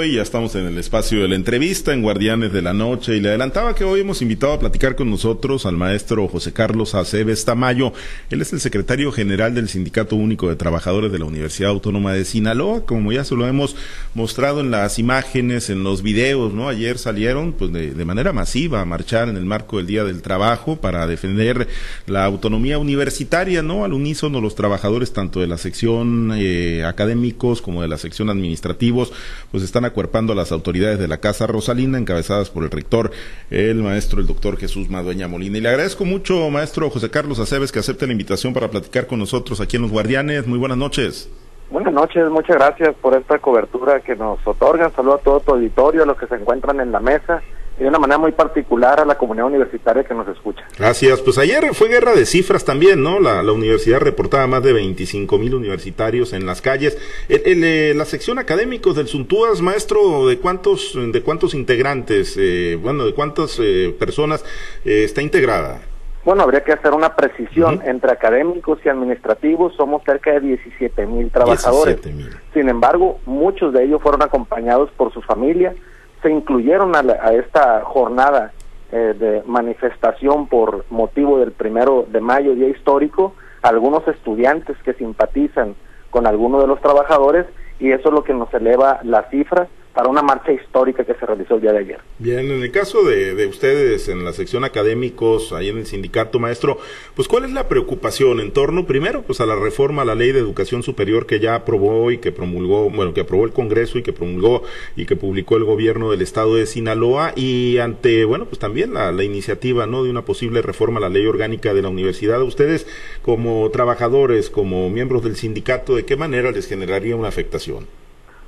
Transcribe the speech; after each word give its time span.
hoy 0.00 0.12
ya 0.14 0.22
estamos 0.22 0.54
en 0.54 0.64
el 0.64 0.78
espacio 0.78 1.20
de 1.20 1.28
la 1.28 1.34
entrevista 1.34 1.92
en 1.92 2.00
Guardianes 2.00 2.54
de 2.54 2.62
la 2.62 2.72
Noche 2.72 3.18
y 3.18 3.20
le 3.20 3.28
adelantaba 3.28 3.74
que 3.74 3.84
hoy 3.84 4.00
hemos 4.00 4.22
invitado 4.22 4.54
a 4.54 4.58
platicar 4.58 4.96
con 4.96 5.10
nosotros 5.10 5.66
al 5.66 5.76
maestro 5.76 6.26
José 6.26 6.54
Carlos 6.54 6.94
Aceves 6.94 7.44
Tamayo. 7.44 7.92
Él 8.30 8.40
es 8.40 8.54
el 8.54 8.60
secretario 8.60 9.12
general 9.12 9.54
del 9.54 9.68
Sindicato 9.68 10.16
Único 10.16 10.48
de 10.48 10.56
Trabajadores 10.56 11.12
de 11.12 11.18
la 11.18 11.26
Universidad 11.26 11.72
Autónoma 11.72 12.14
de 12.14 12.24
Sinaloa, 12.24 12.86
como 12.86 13.12
ya 13.12 13.24
se 13.24 13.34
lo 13.34 13.46
hemos 13.46 13.76
mostrado 14.14 14.60
en 14.60 14.70
las 14.70 14.98
imágenes, 14.98 15.68
en 15.68 15.84
los 15.84 16.02
videos, 16.02 16.54
¿no? 16.54 16.70
Ayer 16.70 16.96
salieron 16.96 17.52
pues 17.52 17.70
de, 17.70 18.04
manera 18.06 18.32
masiva 18.32 18.80
a 18.80 18.86
marchar 18.86 19.28
en 19.28 19.36
el 19.36 19.44
marco 19.44 19.76
del 19.76 19.86
Día 19.86 20.04
del 20.04 20.22
Trabajo 20.22 20.76
para 20.76 21.06
defender 21.06 21.68
la 22.06 22.24
autonomía 22.24 22.78
universitaria, 22.78 23.60
¿no? 23.60 23.84
Al 23.84 23.92
unísono 23.92 24.40
los 24.40 24.54
trabajadores 24.54 25.12
tanto 25.12 25.40
de 25.40 25.46
la 25.46 25.58
sección 25.58 26.32
eh, 26.34 26.84
académicos 26.86 27.60
como 27.60 27.82
de 27.82 27.88
la 27.88 27.98
sección 27.98 28.30
administrativos, 28.30 29.12
pues 29.50 29.62
están 29.62 29.89
acuerpando 29.90 30.32
a 30.32 30.36
las 30.36 30.52
autoridades 30.52 30.98
de 30.98 31.08
la 31.08 31.18
Casa 31.18 31.46
Rosalina, 31.46 31.98
encabezadas 31.98 32.50
por 32.50 32.64
el 32.64 32.70
rector, 32.70 33.10
el 33.50 33.82
maestro, 33.82 34.20
el 34.20 34.26
doctor 34.26 34.56
Jesús 34.56 34.88
Madueña 34.88 35.28
Molina. 35.28 35.58
Y 35.58 35.60
le 35.60 35.68
agradezco 35.68 36.04
mucho, 36.04 36.48
maestro 36.50 36.88
José 36.90 37.10
Carlos 37.10 37.38
Aceves, 37.38 37.70
que 37.70 37.80
acepte 37.80 38.06
la 38.06 38.12
invitación 38.12 38.54
para 38.54 38.68
platicar 38.68 39.06
con 39.06 39.18
nosotros 39.18 39.60
aquí 39.60 39.76
en 39.76 39.82
Los 39.82 39.90
Guardianes. 39.90 40.46
Muy 40.46 40.58
buenas 40.58 40.78
noches. 40.78 41.30
Buenas 41.70 41.92
noches, 41.92 42.28
muchas 42.30 42.56
gracias 42.56 42.94
por 43.00 43.14
esta 43.14 43.38
cobertura 43.38 44.00
que 44.00 44.16
nos 44.16 44.44
otorgan. 44.44 44.92
Saludo 44.92 45.14
a 45.14 45.18
todo 45.18 45.40
tu 45.40 45.52
auditorio, 45.52 46.02
a 46.02 46.06
los 46.06 46.16
que 46.16 46.26
se 46.26 46.34
encuentran 46.34 46.80
en 46.80 46.90
la 46.90 46.98
mesa 46.98 47.42
y 47.80 47.82
de 47.84 47.88
una 47.88 47.98
manera 47.98 48.18
muy 48.18 48.32
particular 48.32 49.00
a 49.00 49.06
la 49.06 49.16
comunidad 49.16 49.46
universitaria 49.46 50.04
que 50.04 50.12
nos 50.12 50.28
escucha. 50.28 50.62
Gracias. 50.78 51.20
Pues 51.22 51.38
ayer 51.38 51.74
fue 51.74 51.88
guerra 51.88 52.14
de 52.14 52.26
cifras 52.26 52.64
también, 52.64 53.02
¿no? 53.02 53.18
La, 53.20 53.42
la 53.42 53.52
universidad 53.52 54.00
reportaba 54.00 54.46
más 54.46 54.62
de 54.62 54.74
25 54.74 55.38
mil 55.38 55.54
universitarios 55.54 56.34
en 56.34 56.44
las 56.44 56.60
calles. 56.60 56.98
El, 57.30 57.42
el, 57.46 57.64
eh, 57.64 57.94
la 57.94 58.04
sección 58.04 58.38
académicos 58.38 58.96
del 58.96 59.08
Suntúas, 59.08 59.62
maestro, 59.62 60.26
¿de 60.26 60.38
cuántos, 60.38 60.92
de 60.94 61.22
cuántos 61.22 61.54
integrantes, 61.54 62.36
eh, 62.38 62.78
bueno, 62.80 63.06
de 63.06 63.14
cuántas 63.14 63.58
eh, 63.58 63.96
personas 63.98 64.44
eh, 64.84 65.04
está 65.04 65.22
integrada? 65.22 65.80
Bueno, 66.22 66.42
habría 66.42 66.62
que 66.62 66.72
hacer 66.72 66.92
una 66.92 67.16
precisión. 67.16 67.76
Uh 67.76 67.78
-huh. 67.78 67.90
Entre 67.90 68.12
académicos 68.12 68.78
y 68.84 68.90
administrativos 68.90 69.74
somos 69.74 70.02
cerca 70.04 70.32
de 70.32 70.40
17 70.40 71.06
mil 71.06 71.30
trabajadores. 71.30 72.02
17, 72.02 72.36
Sin 72.52 72.68
embargo, 72.68 73.20
muchos 73.24 73.72
de 73.72 73.84
ellos 73.84 74.02
fueron 74.02 74.22
acompañados 74.22 74.90
por 74.98 75.12
sus 75.14 75.24
familias, 75.24 75.74
se 76.22 76.30
incluyeron 76.30 76.96
a, 76.96 77.02
la, 77.02 77.14
a 77.14 77.32
esta 77.32 77.82
jornada 77.82 78.52
eh, 78.92 79.14
de 79.18 79.42
manifestación 79.46 80.46
por 80.46 80.84
motivo 80.90 81.38
del 81.38 81.52
primero 81.52 82.06
de 82.08 82.20
mayo, 82.20 82.54
día 82.54 82.68
histórico, 82.68 83.34
algunos 83.62 84.06
estudiantes 84.08 84.76
que 84.84 84.94
simpatizan 84.94 85.74
con 86.10 86.26
algunos 86.26 86.62
de 86.62 86.66
los 86.66 86.80
trabajadores 86.80 87.46
y 87.78 87.92
eso 87.92 88.08
es 88.08 88.14
lo 88.14 88.24
que 88.24 88.34
nos 88.34 88.52
eleva 88.52 89.00
las 89.04 89.28
cifras 89.30 89.68
para 89.94 90.08
una 90.08 90.22
marcha 90.22 90.52
histórica 90.52 91.04
que 91.04 91.14
se 91.14 91.26
realizó 91.26 91.56
el 91.56 91.60
día 91.60 91.72
de 91.72 91.78
ayer. 91.78 92.00
Bien, 92.18 92.50
en 92.50 92.62
el 92.62 92.70
caso 92.70 93.02
de, 93.02 93.34
de, 93.34 93.46
ustedes 93.46 94.08
en 94.08 94.24
la 94.24 94.32
sección 94.32 94.64
académicos, 94.64 95.52
ahí 95.52 95.68
en 95.68 95.78
el 95.78 95.86
sindicato 95.86 96.38
maestro, 96.38 96.78
pues 97.14 97.28
cuál 97.28 97.44
es 97.44 97.52
la 97.52 97.68
preocupación 97.68 98.40
en 98.40 98.52
torno, 98.52 98.86
primero, 98.86 99.22
pues 99.22 99.40
a 99.40 99.46
la 99.46 99.56
reforma 99.56 100.02
a 100.02 100.04
la 100.04 100.14
ley 100.14 100.32
de 100.32 100.38
educación 100.38 100.82
superior 100.82 101.26
que 101.26 101.40
ya 101.40 101.54
aprobó 101.54 102.10
y 102.10 102.18
que 102.18 102.32
promulgó, 102.32 102.88
bueno, 102.90 103.14
que 103.14 103.22
aprobó 103.22 103.44
el 103.44 103.52
Congreso 103.52 103.98
y 103.98 104.02
que 104.02 104.12
promulgó 104.12 104.62
y 104.96 105.06
que 105.06 105.16
publicó 105.16 105.56
el 105.56 105.64
gobierno 105.64 106.10
del 106.10 106.22
estado 106.22 106.56
de 106.56 106.66
Sinaloa 106.66 107.32
y 107.34 107.78
ante, 107.78 108.24
bueno, 108.24 108.46
pues 108.46 108.58
también 108.58 108.94
la, 108.94 109.12
la 109.12 109.24
iniciativa, 109.24 109.86
¿no?, 109.86 110.04
de 110.04 110.10
una 110.10 110.24
posible 110.24 110.62
reforma 110.62 110.98
a 110.98 111.02
la 111.02 111.08
ley 111.08 111.26
orgánica 111.26 111.74
de 111.74 111.82
la 111.82 111.88
universidad. 111.88 112.40
Ustedes, 112.42 112.86
como 113.22 113.68
trabajadores, 113.70 114.50
como 114.50 114.88
miembros 114.88 115.24
del 115.24 115.36
sindicato, 115.36 115.96
¿de 115.96 116.04
qué 116.04 116.16
manera 116.16 116.50
les 116.52 116.68
generaría 116.68 117.16
una 117.16 117.28
afectación? 117.28 117.99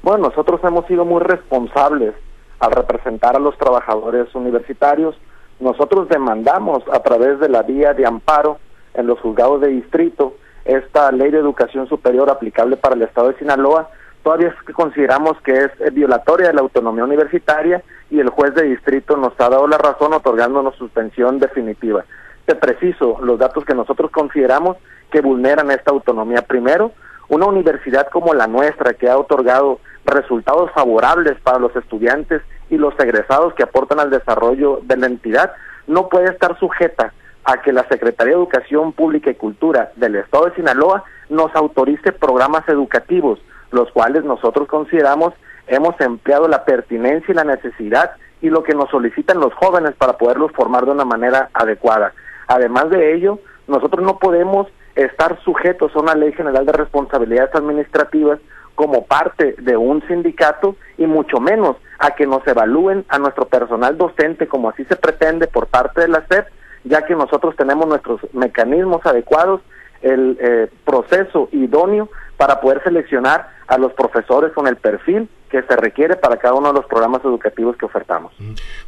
Bueno, 0.02 0.28
nosotros 0.28 0.60
hemos 0.64 0.84
sido 0.86 1.04
muy 1.04 1.20
responsables 1.20 2.14
al 2.58 2.72
representar 2.72 3.36
a 3.36 3.40
los 3.40 3.56
trabajadores 3.56 4.34
universitarios. 4.34 5.16
Nosotros 5.60 6.08
demandamos 6.08 6.82
a 6.92 7.00
través 7.00 7.38
de 7.38 7.48
la 7.48 7.62
vía 7.62 7.94
de 7.94 8.04
amparo 8.04 8.58
en 8.94 9.06
los 9.06 9.20
juzgados 9.20 9.60
de 9.60 9.68
distrito 9.68 10.34
esta 10.64 11.10
ley 11.12 11.30
de 11.30 11.38
educación 11.38 11.88
superior 11.88 12.30
aplicable 12.30 12.76
para 12.76 12.96
el 12.96 13.02
estado 13.02 13.28
de 13.28 13.38
Sinaloa. 13.38 13.90
Todavía 14.24 14.48
es 14.48 14.54
que 14.64 14.72
consideramos 14.72 15.40
que 15.42 15.52
es 15.52 15.94
violatoria 15.94 16.48
de 16.48 16.54
la 16.54 16.60
autonomía 16.62 17.04
universitaria 17.04 17.82
y 18.10 18.18
el 18.20 18.28
juez 18.30 18.54
de 18.54 18.64
distrito 18.64 19.16
nos 19.16 19.32
ha 19.38 19.48
dado 19.48 19.66
la 19.66 19.78
razón 19.78 20.12
otorgándonos 20.12 20.76
suspensión 20.76 21.38
definitiva. 21.38 22.04
Te 22.44 22.54
preciso 22.56 23.18
los 23.22 23.38
datos 23.38 23.64
que 23.64 23.74
nosotros 23.74 24.10
consideramos 24.10 24.76
que 25.10 25.20
vulneran 25.20 25.70
esta 25.70 25.92
autonomía. 25.92 26.42
Primero, 26.42 26.92
una 27.32 27.46
universidad 27.46 28.08
como 28.10 28.34
la 28.34 28.46
nuestra 28.46 28.92
que 28.92 29.08
ha 29.08 29.16
otorgado 29.16 29.80
resultados 30.04 30.70
favorables 30.72 31.40
para 31.42 31.58
los 31.58 31.74
estudiantes 31.74 32.42
y 32.68 32.76
los 32.76 32.92
egresados 33.00 33.54
que 33.54 33.62
aportan 33.62 34.00
al 34.00 34.10
desarrollo 34.10 34.80
de 34.82 34.98
la 34.98 35.06
entidad, 35.06 35.52
no 35.86 36.10
puede 36.10 36.26
estar 36.26 36.58
sujeta 36.58 37.14
a 37.44 37.62
que 37.62 37.72
la 37.72 37.88
Secretaría 37.88 38.34
de 38.34 38.38
Educación 38.38 38.92
Pública 38.92 39.30
y 39.30 39.34
Cultura 39.34 39.92
del 39.96 40.16
Estado 40.16 40.44
de 40.44 40.56
Sinaloa 40.56 41.04
nos 41.30 41.54
autorice 41.56 42.12
programas 42.12 42.68
educativos, 42.68 43.40
los 43.70 43.90
cuales 43.92 44.24
nosotros 44.24 44.68
consideramos 44.68 45.32
hemos 45.68 45.98
empleado 46.02 46.48
la 46.48 46.66
pertinencia 46.66 47.32
y 47.32 47.34
la 47.34 47.44
necesidad 47.44 48.10
y 48.42 48.50
lo 48.50 48.62
que 48.62 48.74
nos 48.74 48.90
solicitan 48.90 49.40
los 49.40 49.54
jóvenes 49.54 49.92
para 49.96 50.18
poderlos 50.18 50.52
formar 50.52 50.84
de 50.84 50.90
una 50.90 51.06
manera 51.06 51.48
adecuada. 51.54 52.12
Además 52.46 52.90
de 52.90 53.14
ello, 53.14 53.38
nosotros 53.68 54.04
no 54.04 54.18
podemos 54.18 54.66
estar 54.94 55.40
sujetos 55.42 55.94
a 55.94 56.00
una 56.00 56.14
ley 56.14 56.32
general 56.32 56.66
de 56.66 56.72
responsabilidades 56.72 57.54
administrativas 57.54 58.38
como 58.74 59.06
parte 59.06 59.54
de 59.58 59.76
un 59.76 60.06
sindicato 60.08 60.76
y 60.98 61.06
mucho 61.06 61.38
menos 61.38 61.76
a 61.98 62.12
que 62.12 62.26
nos 62.26 62.46
evalúen 62.46 63.04
a 63.08 63.18
nuestro 63.18 63.46
personal 63.46 63.96
docente 63.96 64.48
como 64.48 64.70
así 64.70 64.84
se 64.84 64.96
pretende 64.96 65.46
por 65.46 65.66
parte 65.66 66.00
de 66.02 66.08
la 66.08 66.24
SEP, 66.26 66.46
ya 66.84 67.02
que 67.02 67.14
nosotros 67.14 67.54
tenemos 67.56 67.86
nuestros 67.86 68.20
mecanismos 68.32 69.04
adecuados, 69.04 69.60
el 70.00 70.36
eh, 70.40 70.68
proceso 70.84 71.48
idóneo 71.52 72.08
para 72.36 72.60
poder 72.60 72.82
seleccionar 72.82 73.50
a 73.72 73.78
los 73.78 73.94
profesores 73.94 74.52
con 74.52 74.66
el 74.66 74.76
perfil 74.76 75.30
que 75.50 75.62
se 75.62 75.76
requiere 75.76 76.16
para 76.16 76.36
cada 76.36 76.52
uno 76.52 76.68
de 76.68 76.74
los 76.74 76.84
programas 76.84 77.24
educativos 77.24 77.74
que 77.78 77.86
ofertamos. 77.86 78.34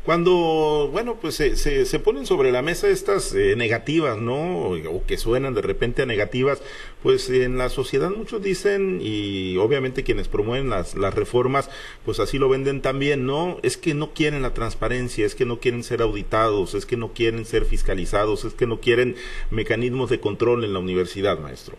Cuando, 0.04 0.90
bueno, 0.92 1.16
pues 1.18 1.36
se, 1.36 1.56
se, 1.56 1.98
ponen 2.00 2.26
sobre 2.26 2.52
la 2.52 2.60
mesa 2.60 2.88
estas 2.88 3.34
eh, 3.34 3.54
negativas, 3.56 4.18
¿no? 4.18 4.72
O 4.72 5.04
que 5.06 5.16
suenan 5.16 5.54
de 5.54 5.62
repente 5.62 6.02
a 6.02 6.06
negativas, 6.06 6.62
pues 7.02 7.30
en 7.30 7.56
la 7.56 7.70
sociedad 7.70 8.10
muchos 8.10 8.42
dicen, 8.42 8.98
y 9.00 9.56
obviamente 9.56 10.04
quienes 10.04 10.28
promueven 10.28 10.68
las, 10.68 10.94
las 10.96 11.14
reformas, 11.14 11.70
pues 12.04 12.20
así 12.20 12.38
lo 12.38 12.50
venden 12.50 12.82
también, 12.82 13.24
¿no? 13.24 13.56
Es 13.62 13.78
que 13.78 13.94
no 13.94 14.12
quieren 14.12 14.42
la 14.42 14.52
transparencia, 14.52 15.24
es 15.24 15.34
que 15.34 15.46
no 15.46 15.60
quieren 15.60 15.82
ser 15.82 16.02
auditados, 16.02 16.74
es 16.74 16.84
que 16.84 16.98
no 16.98 17.14
quieren 17.14 17.46
ser 17.46 17.64
fiscalizados, 17.64 18.44
es 18.44 18.52
que 18.52 18.66
no 18.66 18.80
quieren 18.80 19.16
mecanismos 19.50 20.10
de 20.10 20.20
control 20.20 20.62
en 20.64 20.74
la 20.74 20.78
universidad, 20.78 21.38
maestro. 21.38 21.76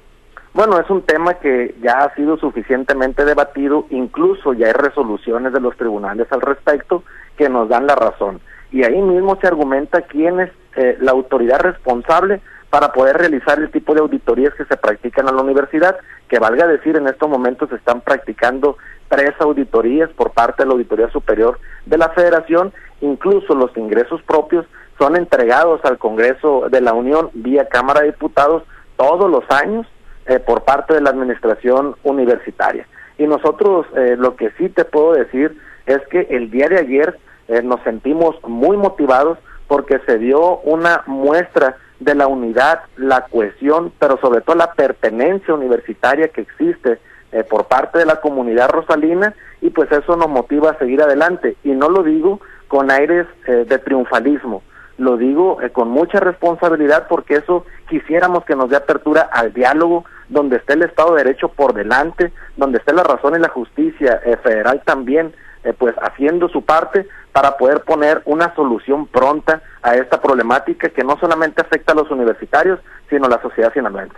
Bueno, 0.55 0.79
es 0.79 0.89
un 0.89 1.01
tema 1.01 1.33
que 1.33 1.75
ya 1.81 2.05
ha 2.05 2.15
sido 2.15 2.37
suficientemente 2.37 3.25
debatido, 3.25 3.87
incluso 3.89 4.53
ya 4.53 4.67
hay 4.67 4.71
resoluciones 4.71 5.51
de 5.51 5.59
los 5.59 5.75
tribunales 5.75 6.31
al 6.31 6.39
respecto 6.39 7.03
que 7.35 7.49
nos 7.49 7.67
dan 7.67 7.85
la 7.87 7.95
razón. 7.95 8.39
Y 8.71 8.85
ahí 8.85 9.01
mismo 9.01 9.37
se 9.41 9.47
argumenta 9.47 10.03
quién 10.03 10.39
es 10.39 10.49
eh, 10.77 10.97
la 11.01 11.11
autoridad 11.11 11.59
responsable 11.59 12.39
para 12.69 12.93
poder 12.93 13.17
realizar 13.17 13.59
el 13.59 13.69
tipo 13.69 13.93
de 13.93 13.99
auditorías 13.99 14.53
que 14.53 14.63
se 14.63 14.77
practican 14.77 15.27
en 15.27 15.35
la 15.35 15.41
universidad, 15.41 15.97
que 16.29 16.39
valga 16.39 16.65
decir, 16.67 16.95
en 16.95 17.09
estos 17.09 17.29
momentos 17.29 17.67
se 17.67 17.75
están 17.75 17.99
practicando 17.99 18.77
tres 19.09 19.33
auditorías 19.39 20.09
por 20.11 20.31
parte 20.31 20.63
de 20.63 20.67
la 20.67 20.75
Auditoría 20.75 21.09
Superior 21.09 21.59
de 21.85 21.97
la 21.97 22.11
Federación, 22.11 22.71
incluso 23.01 23.55
los 23.55 23.75
ingresos 23.75 24.21
propios 24.21 24.65
son 24.97 25.17
entregados 25.17 25.83
al 25.83 25.97
Congreso 25.97 26.69
de 26.69 26.79
la 26.79 26.93
Unión 26.93 27.29
vía 27.33 27.67
Cámara 27.67 27.99
de 27.99 28.13
Diputados 28.13 28.63
todos 28.95 29.29
los 29.29 29.43
años 29.51 29.85
eh, 30.27 30.39
por 30.39 30.63
parte 30.63 30.93
de 30.93 31.01
la 31.01 31.09
administración 31.09 31.95
universitaria. 32.03 32.87
Y 33.17 33.27
nosotros 33.27 33.85
eh, 33.95 34.15
lo 34.17 34.35
que 34.35 34.51
sí 34.57 34.69
te 34.69 34.85
puedo 34.85 35.13
decir 35.13 35.57
es 35.85 35.99
que 36.09 36.27
el 36.29 36.51
día 36.51 36.67
de 36.67 36.79
ayer 36.79 37.17
eh, 37.47 37.61
nos 37.61 37.81
sentimos 37.83 38.35
muy 38.43 38.75
motivados 38.77 39.37
porque 39.67 39.99
se 40.05 40.17
dio 40.17 40.59
una 40.59 41.03
muestra 41.05 41.77
de 41.99 42.15
la 42.15 42.27
unidad, 42.27 42.81
la 42.97 43.21
cohesión, 43.21 43.91
pero 43.99 44.17
sobre 44.19 44.41
todo 44.41 44.55
la 44.55 44.73
pertenencia 44.73 45.53
universitaria 45.53 46.27
que 46.27 46.41
existe 46.41 46.99
eh, 47.31 47.43
por 47.43 47.67
parte 47.67 47.99
de 47.99 48.05
la 48.05 48.21
comunidad 48.21 48.69
rosalina 48.69 49.33
y 49.61 49.69
pues 49.69 49.91
eso 49.91 50.15
nos 50.15 50.29
motiva 50.29 50.71
a 50.71 50.77
seguir 50.77 51.01
adelante. 51.01 51.55
Y 51.63 51.71
no 51.71 51.89
lo 51.89 52.03
digo 52.03 52.39
con 52.67 52.91
aires 52.91 53.27
eh, 53.47 53.65
de 53.67 53.77
triunfalismo, 53.79 54.63
lo 54.97 55.17
digo 55.17 55.61
eh, 55.61 55.71
con 55.71 55.89
mucha 55.89 56.19
responsabilidad 56.19 57.07
porque 57.09 57.35
eso 57.35 57.65
quisiéramos 57.89 58.45
que 58.45 58.55
nos 58.55 58.69
dé 58.69 58.77
apertura 58.77 59.21
al 59.31 59.53
diálogo, 59.53 60.05
donde 60.29 60.57
esté 60.57 60.73
el 60.73 60.83
Estado 60.83 61.15
de 61.15 61.23
Derecho 61.23 61.49
por 61.49 61.73
delante, 61.73 62.31
donde 62.55 62.77
esté 62.77 62.93
la 62.93 63.03
razón 63.03 63.35
y 63.35 63.39
la 63.39 63.49
justicia 63.49 64.21
eh, 64.25 64.37
federal 64.37 64.81
también, 64.85 65.33
eh, 65.63 65.73
pues 65.77 65.95
haciendo 66.01 66.47
su 66.49 66.63
parte 66.63 67.07
para 67.35 67.57
poder 67.57 67.81
poner 67.81 68.21
una 68.23 68.55
solución 68.55 69.07
pronta 69.07 69.61
a 69.81 69.97
esta 69.97 70.21
problemática 70.21 70.87
que 70.87 71.03
no 71.03 71.19
solamente 71.19 71.61
afecta 71.61 71.91
a 71.91 71.95
los 71.95 72.09
universitarios, 72.09 72.79
sino 73.09 73.25
a 73.25 73.29
la 73.29 73.41
sociedad 73.41 73.71
finalmente. 73.73 74.15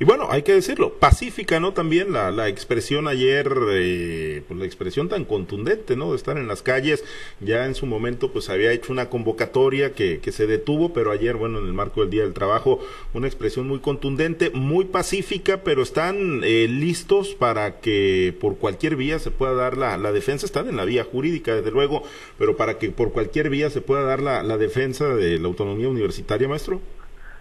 Y 0.00 0.04
bueno, 0.04 0.26
hay 0.28 0.42
que 0.42 0.54
decirlo, 0.54 0.94
pacífica, 0.94 1.60
¿no? 1.60 1.72
También 1.72 2.12
la, 2.12 2.32
la 2.32 2.48
expresión 2.48 3.06
ayer, 3.06 3.50
eh, 3.70 4.42
pues 4.46 4.58
la 4.58 4.66
expresión 4.66 5.08
tan 5.08 5.24
contundente, 5.24 5.96
¿no? 5.96 6.10
De 6.10 6.16
estar 6.16 6.36
en 6.36 6.48
las 6.48 6.62
calles, 6.62 7.04
ya 7.38 7.64
en 7.64 7.76
su 7.76 7.86
momento 7.86 8.32
pues 8.32 8.50
había 8.50 8.72
hecho 8.72 8.92
una 8.92 9.08
convocatoria 9.08 9.94
que, 9.94 10.18
que 10.18 10.32
se 10.32 10.48
detuvo, 10.48 10.92
pero 10.92 11.12
ayer, 11.12 11.36
bueno, 11.36 11.60
en 11.60 11.66
el 11.66 11.72
marco 11.72 12.00
del 12.00 12.10
Día 12.10 12.24
del 12.24 12.34
Trabajo, 12.34 12.80
una 13.14 13.28
expresión 13.28 13.68
muy 13.68 13.78
contundente, 13.78 14.50
muy 14.50 14.84
pacífica, 14.84 15.58
pero 15.62 15.80
están 15.80 16.42
eh, 16.42 16.66
listos 16.68 17.36
para 17.36 17.80
que 17.80 18.36
por 18.40 18.58
cualquier 18.58 18.96
vía 18.96 19.20
se 19.20 19.30
pueda 19.30 19.54
dar 19.54 19.78
la, 19.78 19.96
la 19.96 20.10
defensa, 20.10 20.44
están 20.44 20.68
en 20.68 20.76
la 20.76 20.84
vía 20.84 21.04
jurídica, 21.04 21.54
desde 21.54 21.70
luego, 21.70 22.02
pero 22.36 22.47
para 22.56 22.78
que 22.78 22.90
por 22.90 23.12
cualquier 23.12 23.50
vía 23.50 23.70
se 23.70 23.80
pueda 23.80 24.02
dar 24.02 24.20
la, 24.20 24.42
la 24.42 24.56
defensa 24.56 25.06
de 25.08 25.38
la 25.38 25.48
autonomía 25.48 25.88
universitaria, 25.88 26.48
maestro? 26.48 26.80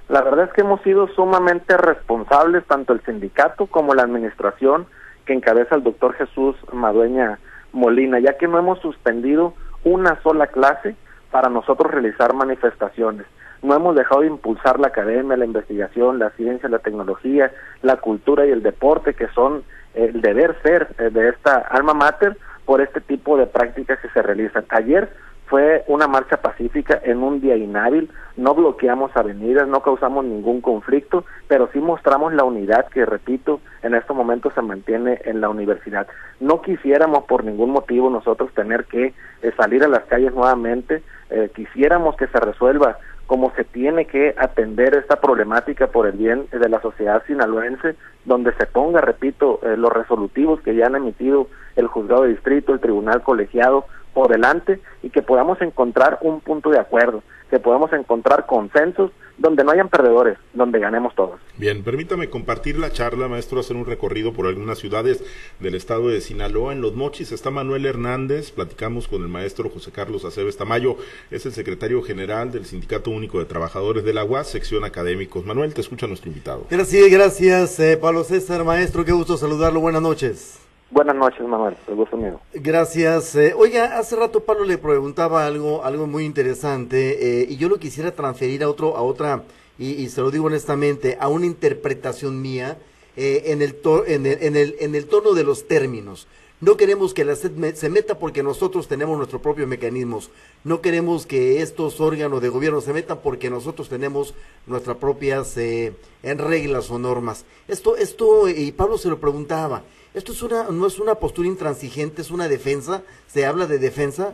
La 0.10 0.22
verdad 0.22 0.46
es 0.46 0.54
que 0.54 0.62
hemos 0.62 0.82
sido 0.84 1.08
sumamente 1.10 1.76
responsables, 1.76 2.66
tanto 2.66 2.94
el 2.94 3.02
sindicato 3.02 3.68
como 3.68 3.94
la 3.94 4.04
administración 4.04 4.88
que 5.26 5.34
encabeza 5.34 5.76
el 5.76 5.84
doctor 5.84 6.14
Jesús 6.14 6.56
Madueña 6.72 7.40
Molina, 7.74 8.20
ya 8.20 8.38
que 8.38 8.48
no 8.48 8.58
hemos 8.58 8.80
suspendido 8.80 9.54
una 9.84 10.22
sola 10.24 10.48
clase 10.48 10.96
para 11.32 11.50
nosotros 11.50 11.92
realizar 11.92 12.34
manifestaciones. 12.34 13.26
No 13.62 13.76
hemos 13.76 13.96
dejado 13.96 14.22
de 14.22 14.28
impulsar 14.28 14.80
la 14.80 14.88
academia, 14.88 15.36
la 15.36 15.46
investigación, 15.46 16.20
la 16.20 16.30
ciencia, 16.32 16.70
la 16.70 16.80
tecnología, 16.80 17.52
la 17.82 17.98
cultura 17.98 18.46
y 18.46 18.52
el 18.52 18.64
deporte, 18.64 19.14
que 19.14 19.28
son 19.30 19.64
el 19.94 20.22
deber 20.22 20.56
ser 20.62 20.88
eh, 21.00 21.10
de 21.10 21.30
esta 21.30 21.58
alma 21.58 21.94
mater 21.94 22.38
por 22.68 22.82
este 22.82 23.00
tipo 23.00 23.38
de 23.38 23.48
prácticas 23.48 23.98
que 24.00 24.10
se 24.10 24.22
realizan. 24.22 24.66
Ayer 24.70 25.10
fue 25.48 25.86
una 25.88 26.08
marcha 26.08 26.42
pacífica 26.42 27.00
en 27.02 27.24
un 27.24 27.40
día 27.40 27.56
inhábil, 27.56 28.12
no 28.36 28.54
bloqueamos 28.54 29.16
avenidas, 29.16 29.66
no 29.70 29.82
causamos 29.82 30.26
ningún 30.26 30.60
conflicto, 30.60 31.24
pero 31.48 31.70
sí 31.72 31.80
mostramos 31.80 32.34
la 32.34 32.44
unidad 32.44 32.88
que, 32.90 33.06
repito, 33.06 33.62
en 33.82 33.96
estos 33.96 34.16
momentos 34.16 34.54
se 34.54 34.62
mantiene 34.62 35.22
en 35.24 35.40
la 35.40 35.48
universidad. 35.48 36.06
No 36.42 36.62
quisiéramos 36.62 37.24
por 37.24 37.46
ningún 37.46 37.72
motivo 37.72 38.10
nosotros 38.10 38.54
tener 38.54 38.84
que 38.84 39.14
eh, 39.42 39.52
salir 39.56 39.86
a 39.86 39.88
las 39.88 40.04
calles 40.04 40.34
nuevamente, 40.34 41.02
eh, 41.30 41.50
quisiéramos 41.56 42.18
que 42.18 42.28
se 42.28 42.40
resuelva 42.42 42.98
como 43.28 43.52
se 43.56 43.66
tiene 43.66 44.06
que 44.06 44.34
atender 44.38 44.96
esta 44.96 45.18
problemática 45.18 45.88
por 45.88 46.08
el 46.08 46.14
bien 46.14 46.48
de 46.50 46.70
la 46.70 46.82
sociedad 46.82 47.22
sinaloense, 47.28 47.96
donde 48.24 48.54
se 48.54 48.66
ponga, 48.66 49.02
repito, 49.02 49.60
eh, 49.64 49.76
los 49.78 49.92
resolutivos 49.92 50.62
que 50.62 50.76
ya 50.76 50.88
han 50.88 50.96
emitido 50.96 51.48
el 51.76 51.88
juzgado 51.88 52.24
de 52.24 52.30
distrito, 52.30 52.74
el 52.74 52.80
tribunal 52.80 53.22
colegiado, 53.22 53.86
por 54.18 54.32
delante 54.32 54.80
y 55.04 55.12
que 55.12 55.22
podamos 55.22 55.62
encontrar 55.62 56.18
un 56.22 56.42
punto 56.42 56.72
de 56.72 56.80
acuerdo, 56.80 57.22
que 57.52 57.60
podamos 57.60 57.94
encontrar 57.94 58.48
consensos 58.48 59.12
donde 59.38 59.64
no 59.64 59.70
hayan 59.70 59.90
perdedores, 59.90 60.40
donde 60.56 60.80
ganemos 60.80 61.14
todos. 61.14 61.40
Bien, 61.56 61.84
permítame 61.84 62.28
compartir 62.28 62.80
la 62.80 62.90
charla, 62.90 63.28
maestro, 63.28 63.60
hacer 63.60 63.78
un 63.78 63.86
recorrido 63.86 64.34
por 64.34 64.48
algunas 64.48 64.80
ciudades 64.80 65.24
del 65.60 65.76
estado 65.76 66.08
de 66.08 66.20
Sinaloa. 66.20 66.74
En 66.74 66.82
Los 66.82 66.96
Mochis 66.96 67.32
está 67.32 67.52
Manuel 67.52 67.86
Hernández, 67.86 68.50
platicamos 68.50 69.08
con 69.08 69.22
el 69.22 69.28
maestro 69.28 69.70
José 69.70 69.92
Carlos 69.92 70.26
Aceves 70.26 70.58
Tamayo, 70.58 70.98
es 71.30 71.46
el 71.46 71.52
secretario 71.52 72.02
general 72.02 72.52
del 72.52 72.66
Sindicato 72.66 73.12
Único 73.12 73.38
de 73.38 73.46
Trabajadores 73.46 74.04
de 74.04 74.16
la 74.16 74.24
UAS, 74.24 74.48
sección 74.48 74.84
académicos. 74.84 75.46
Manuel, 75.46 75.76
te 75.76 75.82
escucha 75.82 76.08
nuestro 76.08 76.30
invitado. 76.30 76.66
Gracias, 76.72 77.12
gracias, 77.12 77.80
eh, 77.80 77.98
Pablo 77.98 78.24
César, 78.24 78.64
maestro, 78.64 79.06
qué 79.06 79.12
gusto 79.12 79.38
saludarlo, 79.38 79.80
buenas 79.80 80.02
noches. 80.02 80.67
Buenas 80.90 81.16
noches, 81.18 81.46
Manuel. 81.46 81.76
El 81.88 81.96
gusto 81.96 82.16
mío. 82.16 82.40
Gracias. 82.54 83.36
Eh, 83.36 83.54
oiga, 83.54 83.98
hace 83.98 84.16
rato 84.16 84.44
Pablo 84.44 84.64
le 84.64 84.78
preguntaba 84.78 85.46
algo, 85.46 85.84
algo 85.84 86.08
muy 86.08 86.24
interesante, 86.24 87.42
eh, 87.42 87.48
y 87.50 87.58
yo 87.58 87.68
lo 87.68 87.78
quisiera 87.78 88.12
transferir 88.12 88.64
a 88.64 88.70
otro, 88.70 88.96
a 88.96 89.02
otra, 89.02 89.44
y, 89.78 90.08
se 90.10 90.22
lo 90.22 90.32
digo 90.32 90.46
honestamente, 90.46 91.18
a 91.20 91.28
una 91.28 91.46
interpretación 91.46 92.42
mía 92.42 92.78
eh, 93.18 93.44
en, 93.48 93.62
el 93.62 93.76
en, 94.08 94.26
el, 94.26 94.38
en, 94.42 94.56
el, 94.56 94.76
en 94.80 94.96
el 94.96 95.08
tono 95.08 95.34
de 95.34 95.44
los 95.44 95.68
términos. 95.68 96.28
No 96.60 96.78
queremos 96.78 97.14
que 97.14 97.24
la 97.24 97.36
SED 97.36 97.76
se 97.76 97.90
meta 97.90 98.18
porque 98.18 98.42
nosotros 98.42 98.88
tenemos 98.88 99.16
nuestros 99.18 99.44
propios 99.44 99.68
mecanismos. 99.68 100.32
No 100.64 100.82
queremos 100.82 101.28
que 101.28 101.62
estos 101.62 102.02
órganos 102.02 102.42
de 102.42 102.50
gobierno 102.50 102.82
se 102.82 102.94
metan 102.94 103.20
porque 103.22 103.52
nosotros 103.52 103.90
tenemos 103.90 104.34
nuestras 104.66 104.98
propias 104.98 105.56
en 105.58 105.94
reglas 106.24 106.90
o 106.90 106.98
normas. 106.98 107.46
Esto, 107.68 107.96
esto, 107.96 108.50
y 108.50 108.72
Pablo 108.72 108.98
se 108.98 109.10
lo 109.10 109.20
preguntaba, 109.20 109.84
esto 110.18 110.32
es 110.32 110.42
una, 110.42 110.64
no 110.72 110.88
es 110.88 111.00
una 111.00 111.16
postura 111.16 111.48
intransigente, 111.48 112.22
es 112.22 112.32
una 112.32 112.48
defensa. 112.48 113.04
¿Se 113.28 113.46
habla 113.46 113.68
de 113.68 113.78
defensa? 113.78 114.34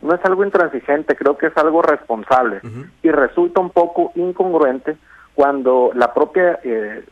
No 0.00 0.14
es 0.14 0.24
algo 0.24 0.44
intransigente, 0.44 1.16
creo 1.16 1.36
que 1.36 1.48
es 1.48 1.56
algo 1.56 1.82
responsable. 1.82 2.60
Y 3.02 3.10
resulta 3.10 3.60
un 3.60 3.70
poco 3.70 4.12
incongruente 4.14 4.96
cuando 5.34 5.90
la 5.94 6.14
propia, 6.14 6.60
eh, 6.62 7.04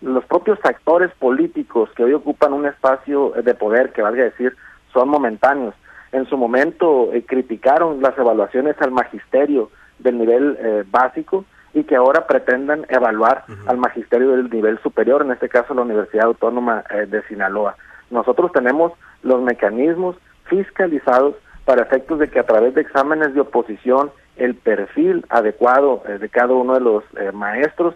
los 0.00 0.24
propios 0.24 0.58
actores 0.64 1.12
políticos 1.18 1.90
que 1.94 2.04
hoy 2.04 2.14
ocupan 2.14 2.52
un 2.52 2.66
espacio 2.66 3.34
de 3.44 3.54
poder, 3.54 3.92
que 3.92 4.02
valga 4.02 4.24
decir, 4.24 4.56
son 4.92 5.08
momentáneos. 5.08 5.74
En 6.10 6.26
su 6.26 6.36
momento 6.36 7.12
eh, 7.12 7.24
criticaron 7.24 8.00
las 8.00 8.16
evaluaciones 8.18 8.76
al 8.80 8.90
magisterio 8.90 9.70
del 9.98 10.18
nivel 10.18 10.56
eh, 10.58 10.84
básico 10.90 11.44
y 11.74 11.84
que 11.84 11.96
ahora 11.96 12.26
pretendan 12.26 12.86
evaluar 12.88 13.44
al 13.66 13.78
magisterio 13.78 14.30
del 14.30 14.50
nivel 14.50 14.78
superior, 14.82 15.22
en 15.22 15.32
este 15.32 15.48
caso 15.48 15.74
la 15.74 15.82
Universidad 15.82 16.26
Autónoma 16.26 16.84
eh, 16.90 17.06
de 17.06 17.22
Sinaloa. 17.24 17.76
Nosotros 18.10 18.52
tenemos 18.52 18.92
los 19.22 19.42
mecanismos 19.42 20.16
fiscalizados 20.44 21.34
para 21.64 21.82
efectos 21.82 22.18
de 22.18 22.28
que 22.28 22.40
a 22.40 22.46
través 22.46 22.74
de 22.74 22.82
exámenes 22.82 23.34
de 23.34 23.40
oposición 23.40 24.10
el 24.36 24.54
perfil 24.54 25.24
adecuado 25.30 26.02
eh, 26.06 26.18
de 26.18 26.28
cada 26.28 26.52
uno 26.52 26.74
de 26.74 26.80
los 26.80 27.04
eh, 27.16 27.32
maestros 27.32 27.94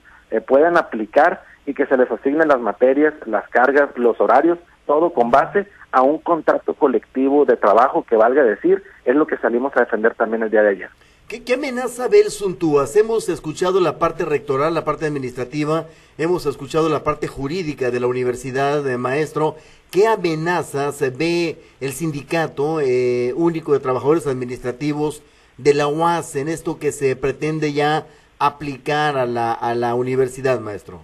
puedan 0.48 0.76
aplicar 0.76 1.44
y 1.66 1.74
que 1.74 1.86
se 1.86 1.96
les 1.96 2.10
asignen 2.10 2.48
las 2.48 2.60
materias, 2.60 3.14
las 3.26 3.48
cargas, 3.48 3.90
los 3.96 4.20
horarios, 4.20 4.58
todo 4.86 5.10
con 5.10 5.30
base 5.30 5.68
a 5.92 6.02
un 6.02 6.18
contrato 6.18 6.74
colectivo 6.74 7.44
de 7.44 7.56
trabajo 7.56 8.04
que 8.04 8.16
valga 8.16 8.42
decir, 8.42 8.82
es 9.04 9.14
lo 9.14 9.26
que 9.26 9.36
salimos 9.38 9.76
a 9.76 9.80
defender 9.80 10.14
también 10.14 10.42
el 10.42 10.50
día 10.50 10.62
de 10.62 10.70
ayer. 10.70 10.90
¿Qué, 11.28 11.54
amenaza 11.54 12.06
ve 12.06 12.20
el 12.20 12.30
Suntúas? 12.30 12.94
Hemos 12.94 13.28
escuchado 13.28 13.80
la 13.80 13.98
parte 13.98 14.24
rectoral, 14.24 14.74
la 14.74 14.84
parte 14.84 15.06
administrativa, 15.06 15.86
hemos 16.18 16.46
escuchado 16.46 16.88
la 16.88 17.02
parte 17.02 17.26
jurídica 17.26 17.90
de 17.90 17.98
la 17.98 18.06
universidad, 18.06 18.84
de 18.84 18.96
maestro. 18.96 19.56
¿Qué 19.90 20.06
amenazas 20.06 21.00
ve 21.18 21.58
el 21.80 21.90
sindicato 21.90 22.80
eh, 22.80 23.32
único 23.34 23.72
de 23.72 23.80
trabajadores 23.80 24.28
administrativos 24.28 25.24
de 25.58 25.74
la 25.74 25.88
UAS 25.88 26.36
en 26.36 26.46
esto 26.46 26.78
que 26.78 26.92
se 26.92 27.16
pretende 27.16 27.72
ya 27.72 28.06
aplicar 28.38 29.18
a 29.18 29.26
la, 29.26 29.52
a 29.52 29.74
la 29.74 29.96
universidad, 29.96 30.60
maestro? 30.60 31.00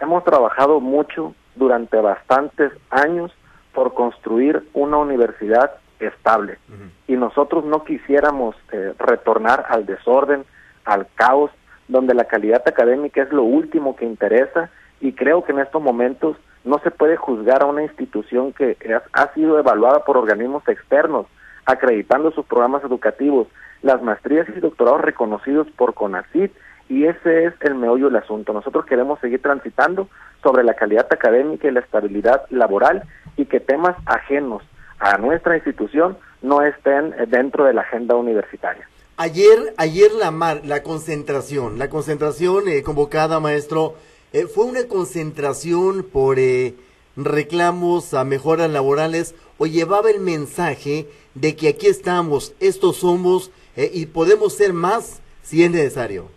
Hemos 0.00 0.24
trabajado 0.24 0.80
mucho 0.80 1.32
durante 1.54 1.96
bastantes 2.00 2.72
años 2.90 3.30
por 3.72 3.94
construir 3.94 4.68
una 4.74 4.96
universidad 4.96 5.70
estable. 6.00 6.58
Y 7.06 7.14
nosotros 7.16 7.64
no 7.64 7.84
quisiéramos 7.84 8.56
eh, 8.72 8.94
retornar 8.98 9.66
al 9.68 9.86
desorden, 9.86 10.44
al 10.84 11.06
caos, 11.14 11.50
donde 11.88 12.14
la 12.14 12.24
calidad 12.24 12.62
académica 12.66 13.22
es 13.22 13.32
lo 13.32 13.42
último 13.42 13.96
que 13.96 14.04
interesa 14.04 14.70
y 15.00 15.12
creo 15.12 15.44
que 15.44 15.52
en 15.52 15.58
estos 15.58 15.82
momentos 15.82 16.36
no 16.64 16.78
se 16.80 16.90
puede 16.90 17.16
juzgar 17.16 17.62
a 17.62 17.66
una 17.66 17.82
institución 17.82 18.52
que 18.52 18.76
ha 19.12 19.34
sido 19.34 19.58
evaluada 19.58 20.04
por 20.04 20.16
organismos 20.16 20.66
externos, 20.68 21.26
acreditando 21.64 22.30
sus 22.32 22.44
programas 22.46 22.84
educativos, 22.84 23.48
las 23.82 24.02
maestrías 24.02 24.46
y 24.54 24.60
doctorados 24.60 25.00
reconocidos 25.00 25.68
por 25.76 25.94
CONACYT, 25.94 26.52
y 26.90 27.06
ese 27.06 27.46
es 27.46 27.54
el 27.60 27.76
meollo 27.76 28.06
del 28.06 28.16
asunto. 28.16 28.52
Nosotros 28.52 28.84
queremos 28.84 29.20
seguir 29.20 29.40
transitando 29.40 30.08
sobre 30.42 30.64
la 30.64 30.74
calidad 30.74 31.06
académica 31.10 31.68
y 31.68 31.70
la 31.70 31.80
estabilidad 31.80 32.42
laboral 32.50 33.04
y 33.36 33.46
que 33.46 33.60
temas 33.60 33.96
ajenos 34.06 34.62
a 35.00 35.16
nuestra 35.18 35.56
institución 35.56 36.16
no 36.42 36.62
estén 36.62 37.14
dentro 37.28 37.64
de 37.64 37.74
la 37.74 37.80
agenda 37.82 38.14
universitaria. 38.14 38.86
Ayer, 39.16 39.74
ayer 39.76 40.12
la, 40.12 40.30
mar, 40.30 40.62
la 40.64 40.82
concentración, 40.82 41.78
la 41.78 41.90
concentración 41.90 42.68
eh, 42.68 42.82
convocada, 42.82 43.40
maestro, 43.40 43.94
eh, 44.32 44.46
fue 44.46 44.64
una 44.64 44.86
concentración 44.88 46.04
por 46.04 46.38
eh, 46.38 46.74
reclamos 47.16 48.14
a 48.14 48.24
mejoras 48.24 48.70
laborales 48.70 49.34
o 49.58 49.66
llevaba 49.66 50.10
el 50.10 50.20
mensaje 50.20 51.06
de 51.34 51.54
que 51.56 51.68
aquí 51.68 51.86
estamos, 51.86 52.54
estos 52.60 52.96
somos 52.96 53.50
y 53.76 54.06
podemos 54.06 54.54
ser 54.54 54.72
más 54.72 55.22
si 55.42 55.64
es 55.64 55.70
necesario. 55.70 56.28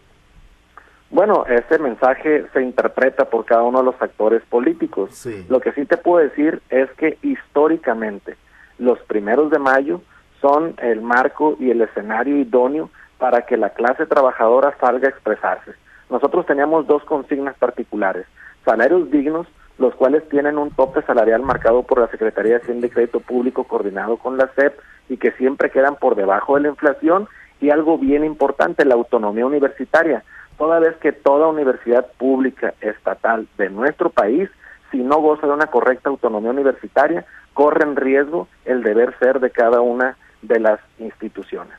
Bueno, 1.09 1.45
ese 1.45 1.77
mensaje 1.79 2.45
se 2.53 2.61
interpreta 2.61 3.25
por 3.25 3.45
cada 3.45 3.63
uno 3.63 3.79
de 3.79 3.85
los 3.85 4.01
actores 4.01 4.41
políticos. 4.49 5.27
Lo 5.47 5.59
que 5.61 5.71
sí 5.73 5.85
te 5.85 5.97
puedo 5.97 6.23
decir 6.27 6.61
es 6.69 6.89
que 6.91 7.17
históricamente 7.21 8.35
los 8.83 8.99
primeros 8.99 9.49
de 9.49 9.59
mayo 9.59 10.01
son 10.41 10.75
el 10.81 11.01
marco 11.01 11.55
y 11.59 11.71
el 11.71 11.81
escenario 11.81 12.37
idóneo 12.37 12.89
para 13.17 13.43
que 13.43 13.57
la 13.57 13.69
clase 13.69 14.05
trabajadora 14.05 14.75
salga 14.79 15.07
a 15.07 15.11
expresarse. 15.11 15.71
Nosotros 16.09 16.45
teníamos 16.45 16.85
dos 16.85 17.03
consignas 17.05 17.55
particulares, 17.57 18.25
salarios 18.65 19.09
dignos, 19.09 19.47
los 19.77 19.95
cuales 19.95 20.27
tienen 20.29 20.57
un 20.57 20.69
tope 20.71 21.01
salarial 21.03 21.41
marcado 21.41 21.83
por 21.83 21.99
la 21.99 22.07
Secretaría 22.07 22.53
de 22.53 22.57
Hacienda 22.59 22.87
y 22.87 22.89
Crédito 22.89 23.19
Público 23.21 23.63
coordinado 23.63 24.17
con 24.17 24.37
la 24.37 24.49
SEP 24.55 24.77
y 25.09 25.17
que 25.17 25.31
siempre 25.31 25.71
quedan 25.71 25.95
por 25.95 26.15
debajo 26.15 26.55
de 26.55 26.61
la 26.61 26.69
inflación, 26.69 27.27
y 27.61 27.69
algo 27.69 27.97
bien 27.97 28.25
importante, 28.25 28.83
la 28.83 28.95
autonomía 28.95 29.45
universitaria. 29.45 30.23
Toda 30.57 30.79
vez 30.79 30.95
que 30.97 31.13
toda 31.13 31.47
universidad 31.47 32.05
pública 32.17 32.73
estatal 32.81 33.47
de 33.57 33.69
nuestro 33.69 34.09
país, 34.09 34.49
si 34.93 34.99
no 34.99 35.19
goza 35.19 35.47
de 35.47 35.53
una 35.53 35.67
correcta 35.67 36.09
autonomía 36.09 36.51
universitaria, 36.51 37.25
corre 37.53 37.83
en 37.83 37.95
riesgo 37.95 38.47
el 38.63 38.83
deber 38.83 39.17
ser 39.17 39.39
de 39.39 39.49
cada 39.49 39.81
una 39.81 40.17
de 40.43 40.59
las 40.59 40.79
instituciones. 40.99 41.73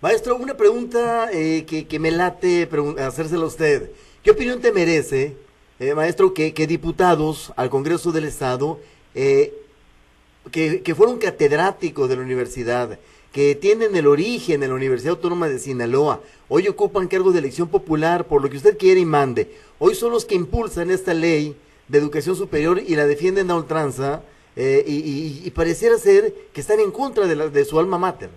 Maestro, 0.00 0.36
una 0.36 0.54
pregunta 0.56 1.28
eh, 1.32 1.66
que, 1.66 1.98
me 1.98 2.12
late 2.12 2.68
hacérsela 2.98 3.42
a 3.42 3.48
usted. 3.48 3.90
¿Qué 4.22 4.30
opinión 4.30 4.60
te 4.60 4.72
merece, 4.72 5.36
eh, 5.80 5.94
maestro, 5.94 6.32
que, 6.32 6.54
que, 6.54 6.68
diputados 6.68 7.52
al 7.56 7.70
Congreso 7.70 8.12
del 8.12 8.24
Estado, 8.24 8.78
eh, 9.16 9.52
que, 10.52 10.82
que 10.82 10.94
fueron 10.94 11.18
catedráticos 11.18 12.08
de 12.08 12.16
la 12.16 12.22
universidad, 12.22 13.00
que 13.32 13.56
tienen 13.56 13.96
el 13.96 14.06
origen 14.06 14.62
en 14.62 14.70
la 14.70 14.76
Universidad 14.76 15.14
Autónoma 15.14 15.48
de 15.48 15.58
Sinaloa, 15.58 16.20
hoy 16.48 16.68
ocupan 16.68 17.08
cargos 17.08 17.32
de 17.32 17.40
elección 17.40 17.68
popular 17.68 18.26
por 18.26 18.42
lo 18.42 18.48
que 18.48 18.58
usted 18.58 18.78
quiere 18.78 19.00
y 19.00 19.06
mande, 19.06 19.50
hoy 19.80 19.96
son 19.96 20.12
los 20.12 20.24
que 20.24 20.36
impulsan 20.36 20.90
esta 20.90 21.14
ley 21.14 21.56
de 21.90 21.98
educación 21.98 22.36
superior 22.36 22.78
y 22.78 22.94
la 22.94 23.04
defienden 23.04 23.50
a 23.50 23.56
ultranza, 23.56 24.22
eh, 24.56 24.84
y, 24.86 25.42
y, 25.44 25.50
pareciera 25.50 25.96
ser 25.96 26.32
que 26.52 26.60
están 26.60 26.80
en 26.80 26.90
contra 26.90 27.26
de, 27.26 27.36
la, 27.36 27.48
de 27.48 27.64
su 27.64 27.78
alma 27.78 27.98
mater. 27.98 28.30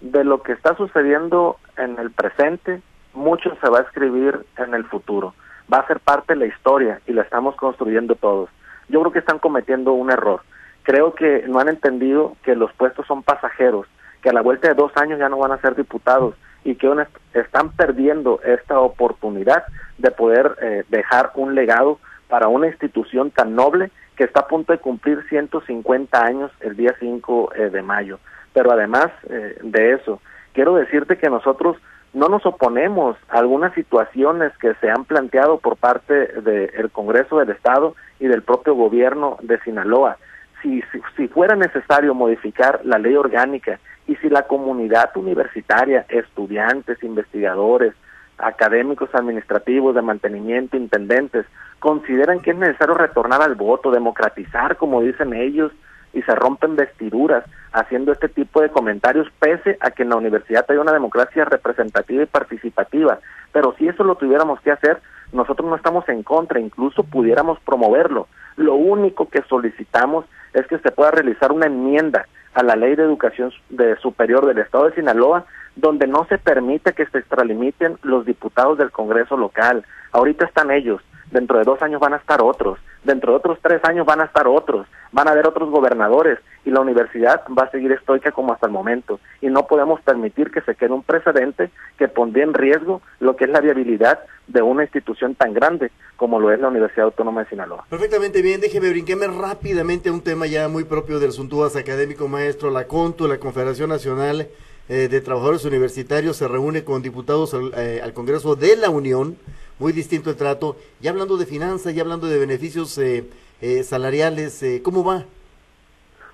De 0.00 0.24
lo 0.24 0.42
que 0.42 0.52
está 0.52 0.74
sucediendo 0.76 1.56
en 1.76 1.98
el 1.98 2.10
presente, 2.10 2.80
mucho 3.14 3.56
se 3.60 3.68
va 3.68 3.78
a 3.78 3.82
escribir 3.82 4.46
en 4.56 4.74
el 4.74 4.84
futuro. 4.84 5.34
Va 5.72 5.78
a 5.78 5.86
ser 5.86 6.00
parte 6.00 6.34
de 6.34 6.40
la 6.40 6.46
historia 6.46 7.00
y 7.06 7.12
la 7.12 7.22
estamos 7.22 7.56
construyendo 7.56 8.14
todos. 8.14 8.50
Yo 8.88 9.00
creo 9.00 9.12
que 9.12 9.18
están 9.18 9.38
cometiendo 9.38 9.92
un 9.92 10.10
error. 10.10 10.42
Creo 10.82 11.14
que 11.14 11.44
no 11.46 11.58
han 11.60 11.68
entendido 11.68 12.36
que 12.42 12.54
los 12.54 12.72
puestos 12.72 13.06
son 13.06 13.22
pasajeros, 13.22 13.86
que 14.22 14.30
a 14.30 14.32
la 14.32 14.40
vuelta 14.40 14.68
de 14.68 14.74
dos 14.74 14.92
años 14.96 15.18
ya 15.18 15.28
no 15.28 15.38
van 15.38 15.52
a 15.52 15.60
ser 15.60 15.74
diputados 15.74 16.34
y 16.64 16.74
que 16.74 16.90
están 17.34 17.70
perdiendo 17.72 18.40
esta 18.42 18.80
oportunidad 18.80 19.64
de 19.98 20.10
poder 20.10 20.56
eh, 20.60 20.84
dejar 20.88 21.32
un 21.34 21.54
legado 21.54 21.98
para 22.28 22.48
una 22.48 22.66
institución 22.66 23.30
tan 23.30 23.54
noble 23.54 23.90
que 24.16 24.24
está 24.24 24.40
a 24.40 24.48
punto 24.48 24.72
de 24.72 24.78
cumplir 24.78 25.24
150 25.28 26.24
años 26.24 26.50
el 26.60 26.76
día 26.76 26.94
5 26.98 27.54
eh, 27.54 27.70
de 27.70 27.82
mayo. 27.82 28.18
Pero 28.52 28.72
además 28.72 29.08
eh, 29.30 29.58
de 29.62 29.92
eso, 29.92 30.20
quiero 30.52 30.74
decirte 30.74 31.18
que 31.18 31.30
nosotros 31.30 31.76
no 32.12 32.28
nos 32.28 32.44
oponemos 32.46 33.16
a 33.28 33.38
algunas 33.38 33.74
situaciones 33.74 34.52
que 34.58 34.74
se 34.80 34.90
han 34.90 35.04
planteado 35.04 35.58
por 35.58 35.76
parte 35.76 36.14
del 36.14 36.90
Congreso 36.90 37.38
del 37.38 37.50
Estado 37.50 37.94
y 38.18 38.26
del 38.26 38.42
propio 38.42 38.74
gobierno 38.74 39.36
de 39.42 39.60
Sinaloa. 39.60 40.16
Si, 40.62 40.82
si, 40.90 41.00
si, 41.16 41.28
fuera 41.28 41.54
necesario 41.54 42.14
modificar 42.14 42.80
la 42.84 42.98
ley 42.98 43.14
orgánica 43.14 43.78
y 44.08 44.16
si 44.16 44.28
la 44.28 44.42
comunidad 44.42 45.16
universitaria, 45.16 46.06
estudiantes, 46.08 47.00
investigadores, 47.04 47.94
académicos 48.38 49.14
administrativos 49.14 49.94
de 49.94 50.02
mantenimiento, 50.02 50.76
intendentes, 50.76 51.46
consideran 51.78 52.40
que 52.40 52.52
es 52.52 52.56
necesario 52.56 52.94
retornar 52.94 53.42
al 53.42 53.54
voto, 53.54 53.90
democratizar, 53.90 54.76
como 54.76 55.00
dicen 55.00 55.34
ellos, 55.34 55.72
y 56.12 56.22
se 56.22 56.34
rompen 56.34 56.76
vestiduras 56.76 57.44
haciendo 57.72 58.12
este 58.12 58.28
tipo 58.28 58.60
de 58.60 58.70
comentarios, 58.70 59.28
pese 59.38 59.76
a 59.80 59.90
que 59.90 60.02
en 60.02 60.08
la 60.08 60.16
universidad 60.16 60.64
hay 60.68 60.78
una 60.78 60.92
democracia 60.92 61.44
representativa 61.44 62.22
y 62.22 62.26
participativa. 62.26 63.18
Pero 63.52 63.74
si 63.78 63.88
eso 63.88 64.04
lo 64.04 64.14
tuviéramos 64.14 64.60
que 64.60 64.72
hacer, 64.72 65.00
nosotros 65.32 65.68
no 65.68 65.76
estamos 65.76 66.08
en 66.08 66.22
contra, 66.22 66.60
incluso 66.60 67.02
pudiéramos 67.02 67.60
promoverlo. 67.60 68.26
Lo 68.56 68.74
único 68.74 69.28
que 69.28 69.42
solicitamos 69.42 70.24
es 70.54 70.66
que 70.66 70.78
se 70.78 70.90
pueda 70.90 71.10
realizar 71.10 71.52
una 71.52 71.66
enmienda 71.66 72.26
a 72.58 72.64
la 72.64 72.74
Ley 72.74 72.96
de 72.96 73.04
Educación 73.04 73.52
de 73.68 73.96
Superior 73.98 74.44
del 74.44 74.58
Estado 74.58 74.86
de 74.86 74.96
Sinaloa, 74.96 75.44
donde 75.76 76.08
no 76.08 76.26
se 76.28 76.38
permite 76.38 76.92
que 76.92 77.06
se 77.06 77.18
extralimiten 77.18 77.98
los 78.02 78.26
diputados 78.26 78.76
del 78.78 78.90
Congreso 78.90 79.36
local. 79.36 79.84
Ahorita 80.10 80.44
están 80.44 80.72
ellos, 80.72 81.00
dentro 81.30 81.58
de 81.58 81.62
dos 81.62 81.80
años 81.82 82.00
van 82.00 82.14
a 82.14 82.16
estar 82.16 82.42
otros, 82.42 82.80
dentro 83.08 83.32
de 83.32 83.38
otros 83.38 83.58
tres 83.62 83.82
años 83.84 84.06
van 84.06 84.20
a 84.20 84.24
estar 84.24 84.46
otros, 84.46 84.86
van 85.12 85.28
a 85.28 85.32
haber 85.32 85.46
otros 85.46 85.70
gobernadores 85.70 86.38
y 86.64 86.70
la 86.70 86.80
universidad 86.80 87.42
va 87.58 87.64
a 87.64 87.70
seguir 87.70 87.90
estoica 87.90 88.30
como 88.32 88.52
hasta 88.52 88.66
el 88.66 88.72
momento 88.72 89.18
y 89.40 89.46
no 89.46 89.66
podemos 89.66 90.00
permitir 90.02 90.50
que 90.50 90.60
se 90.60 90.74
quede 90.74 90.92
un 90.92 91.02
precedente 91.02 91.70
que 91.96 92.08
pondría 92.08 92.44
en 92.44 92.52
riesgo 92.52 93.00
lo 93.18 93.34
que 93.34 93.46
es 93.46 93.50
la 93.50 93.60
viabilidad 93.60 94.20
de 94.46 94.60
una 94.60 94.84
institución 94.84 95.34
tan 95.34 95.54
grande 95.54 95.90
como 96.16 96.38
lo 96.38 96.52
es 96.52 96.60
la 96.60 96.68
Universidad 96.68 97.06
Autónoma 97.06 97.44
de 97.44 97.48
Sinaloa. 97.48 97.86
Perfectamente 97.88 98.42
bien, 98.42 98.60
déjeme 98.60 98.90
brinqueme 98.90 99.26
rápidamente 99.26 100.10
a 100.10 100.12
un 100.12 100.22
tema 100.22 100.46
ya 100.46 100.68
muy 100.68 100.84
propio 100.84 101.18
del 101.18 101.32
Suntuas 101.32 101.76
académico 101.76 102.28
maestro, 102.28 102.70
la 102.70 102.86
CONTU, 102.86 103.26
la 103.26 103.38
Confederación 103.38 103.88
Nacional 103.88 104.48
eh, 104.90 105.08
de 105.08 105.20
Trabajadores 105.22 105.64
Universitarios 105.64 106.36
se 106.36 106.48
reúne 106.48 106.84
con 106.84 107.00
diputados 107.00 107.54
al, 107.54 107.72
eh, 107.76 108.00
al 108.02 108.12
Congreso 108.12 108.56
de 108.56 108.76
la 108.76 108.90
Unión 108.90 109.38
muy 109.78 109.92
distinto 109.92 110.30
el 110.30 110.36
trato. 110.36 110.76
Ya 111.00 111.10
hablando 111.10 111.36
de 111.36 111.46
finanzas, 111.46 111.94
ya 111.94 112.02
hablando 112.02 112.26
de 112.26 112.38
beneficios 112.38 112.96
eh, 112.98 113.28
eh, 113.60 113.82
salariales, 113.82 114.62
eh, 114.62 114.82
¿cómo 114.82 115.04
va? 115.04 115.24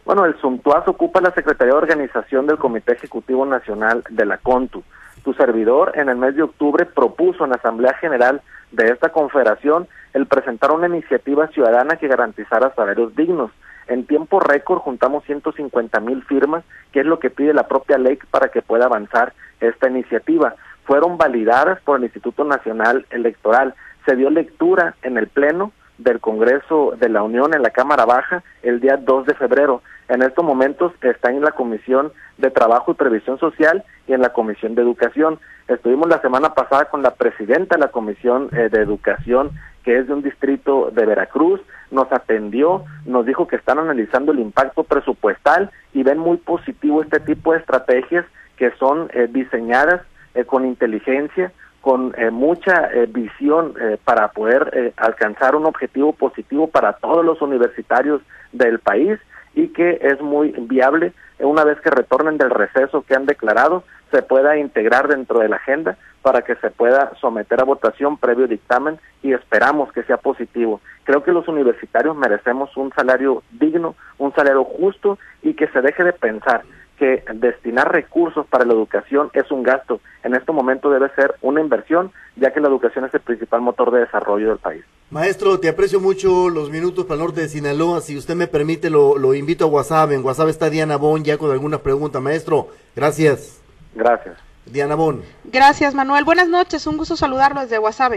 Bueno, 0.05 0.27
el 0.27 0.39
Suntuaz 0.41 0.87
ocupa 0.87 1.21
la 1.21 1.33
Secretaría 1.33 1.73
de 1.73 1.79
Organización 1.79 2.47
del 2.47 2.59
Comité 2.59 2.93
Ejecutivo 2.93 3.47
Nacional 3.47 4.05
de 4.11 4.27
la 4.27 4.37
CONTU. 4.39 4.83
Tu 5.23 5.33
servidor 5.33 5.93
en 5.95 6.11
el 6.11 6.17
mes 6.17 6.37
de 6.37 6.43
octubre 6.43 6.85
propuso 6.85 7.45
en 7.45 7.51
la 7.51 7.57
Asamblea 7.57 7.95
General 7.95 8.43
de 8.73 8.91
esta 8.91 9.11
confederación 9.11 9.89
el 10.13 10.27
presentar 10.27 10.73
una 10.73 10.89
iniciativa 10.89 11.49
ciudadana 11.49 11.97
que 11.97 12.09
garantizara 12.09 12.75
salarios 12.75 13.17
dignos. 13.17 13.51
En 13.87 14.07
tiempo 14.07 14.41
récord 14.41 14.81
juntamos 14.81 15.25
150 15.25 16.01
mil 16.01 16.23
firmas, 16.25 16.65
que 16.93 17.01
es 17.01 17.07
lo 17.07 17.19
que 17.19 17.31
pide 17.31 17.55
la 17.55 17.69
propia 17.69 17.97
ley 17.97 18.19
para 18.31 18.49
que 18.49 18.63
pueda 18.63 18.87
avanzar 18.87 19.33
esta 19.61 19.89
iniciativa 19.89 20.55
fueron 20.85 21.19
validadas 21.19 21.81
por 21.83 21.99
el 21.99 22.05
Instituto 22.05 22.45
Nacional 22.45 23.07
Electoral. 23.11 23.75
Se 24.07 24.17
dio 24.17 24.31
lectura 24.31 24.95
en 25.03 25.17
el 25.19 25.29
Pleno 25.29 25.73
del 25.99 26.21
Congreso 26.21 26.95
de 26.99 27.09
la 27.09 27.23
Unión 27.23 27.55
en 27.55 27.62
la 27.62 27.71
Cámara 27.71 28.05
Baja 28.05 28.43
el 28.62 28.81
día 28.81 28.97
2 28.97 29.26
de 29.26 29.35
febrero. 29.35 29.83
En 30.09 30.23
estos 30.23 30.45
momentos 30.45 30.93
está 31.00 31.31
en 31.31 31.41
la 31.41 31.53
Comisión 31.53 32.12
de 32.37 32.50
Trabajo 32.50 32.93
y 32.93 32.95
Previsión 32.95 33.38
Social 33.38 33.85
y 34.07 34.12
en 34.12 34.21
la 34.21 34.31
Comisión 34.31 34.75
de 34.75 34.83
Educación. 34.83 35.38
Estuvimos 35.69 36.09
la 36.09 36.21
semana 36.21 36.53
pasada 36.55 36.87
con 36.87 37.03
la 37.03 37.14
presidenta 37.14 37.76
de 37.76 37.81
la 37.81 37.88
Comisión 37.88 38.50
eh, 38.53 38.69
de 38.71 38.83
Educación, 38.83 39.53
que 39.83 39.99
es 39.99 40.07
de 40.07 40.14
un 40.14 40.23
distrito 40.23 40.91
de 40.91 41.07
Veracruz, 41.07 41.61
nos 41.91 42.11
atendió, 42.12 42.85
nos 43.07 43.25
dijo 43.25 43.47
que 43.47 43.57
están 43.57 43.79
analizando 43.79 44.33
el 44.33 44.41
impacto 44.41 44.85
presupuestal 44.85 45.71
y 45.93 46.03
ven 46.03 46.19
muy 46.19 46.38
positivo 46.38 47.03
este 47.03 47.21
tipo 47.21 47.53
de 47.53 47.59
estrategias 47.59 48.26
que 48.57 48.71
son 48.73 49.09
eh, 49.12 49.29
diseñadas 49.31 50.03
con 50.47 50.67
inteligencia, 50.67 51.53
con 51.81 52.14
eh, 52.17 52.31
mucha 52.31 52.91
eh, 52.93 53.07
visión 53.07 53.75
para 54.05 54.29
poder 54.29 54.93
alcanzar 54.97 55.55
un 55.55 55.67
objetivo 55.67 56.12
positivo 56.12 56.67
para 56.67 56.95
todos 56.95 57.25
los 57.25 57.43
universitarios 57.43 58.23
del 58.53 58.79
país 58.79 59.19
y 59.55 59.69
que 59.69 59.99
es 60.00 60.21
muy 60.21 60.55
viable 60.59 61.12
una 61.38 61.64
vez 61.64 61.81
que 61.81 61.91
retornen 61.91 62.38
del 62.38 62.50
receso 62.50 63.03
que 63.03 63.14
han 63.14 63.26
declarado 63.26 63.85
se 64.11 64.23
pueda 64.23 64.57
integrar 64.57 65.09
dentro 65.09 65.41
de 65.41 65.49
la 65.49 65.57
agenda 65.57 65.97
para 66.23 66.43
que 66.43 66.55
se 66.57 66.71
pueda 66.71 67.12
someter 67.21 67.61
a 67.61 67.64
votación 67.64 68.17
previo 68.17 68.47
dictamen 68.47 68.99
y 69.23 69.33
esperamos 69.33 69.93
que 69.93 70.05
sea 70.05 70.17
positivo. 70.17 70.81
Creo 71.05 71.23
que 71.23 71.33
los 71.33 71.49
universitarios 71.49 72.17
merecemos 72.17 72.75
un 72.76 72.93
salario 72.93 73.43
digno, 73.50 73.95
un 74.17 74.33
salario 74.35 74.64
justo 74.64 75.19
y 75.43 75.55
que 75.55 75.67
se 75.69 75.83
deje 75.83 76.03
de 76.03 76.12
pensar 76.14 76.62
que 77.05 77.25
destinar 77.35 77.93
recursos 77.93 78.47
para 78.47 78.65
la 78.65 78.73
educación 78.73 79.31
es 79.35 79.51
un 79.51 79.63
gasto. 79.63 80.01
En 80.23 80.35
este 80.35 80.53
momento 80.53 80.91
debe 80.91 81.11
ser 81.15 81.35
una 81.43 81.61
inversión, 81.61 82.13
ya 82.37 82.53
que 82.53 82.61
la 82.61 82.69
educación 82.69 83.05
es 83.05 83.13
el 83.13 83.21
principal 83.21 83.61
motor 83.61 83.91
de 83.91 84.01
desarrollo 84.01 84.49
del 84.49 84.59
país. 84.59 84.85
Maestro, 85.11 85.61
te 85.61 85.69
aprecio 85.69 86.01
mucho 86.01 86.49
los 86.49 86.71
minutos 86.71 87.05
para 87.05 87.21
el 87.21 87.27
norte 87.27 87.43
de 87.43 87.49
Sinaloa. 87.49 88.01
Si 88.01 88.17
usted 88.17 88.35
me 88.35 88.47
permite, 88.47 88.89
lo, 88.89 89.19
lo 89.19 89.35
invito 89.35 89.67
a 89.67 89.69
WhatsApp. 89.69 90.13
En 90.13 90.25
WhatsApp 90.25 90.49
está 90.49 90.71
Diana 90.71 90.97
Bon 90.97 91.23
ya 91.23 91.37
con 91.37 91.51
alguna 91.51 91.79
pregunta. 91.79 92.21
Maestro, 92.21 92.69
gracias. 92.97 93.61
Gracias. 93.95 94.39
Diana 94.65 94.95
Bon. 94.95 95.23
Gracias, 95.45 95.95
Manuel. 95.95 96.25
Buenas 96.25 96.49
noches. 96.49 96.87
Un 96.87 96.97
gusto 96.97 97.17
saludarlo 97.17 97.61
desde 97.61 97.79
WhatsApp. 97.79 98.15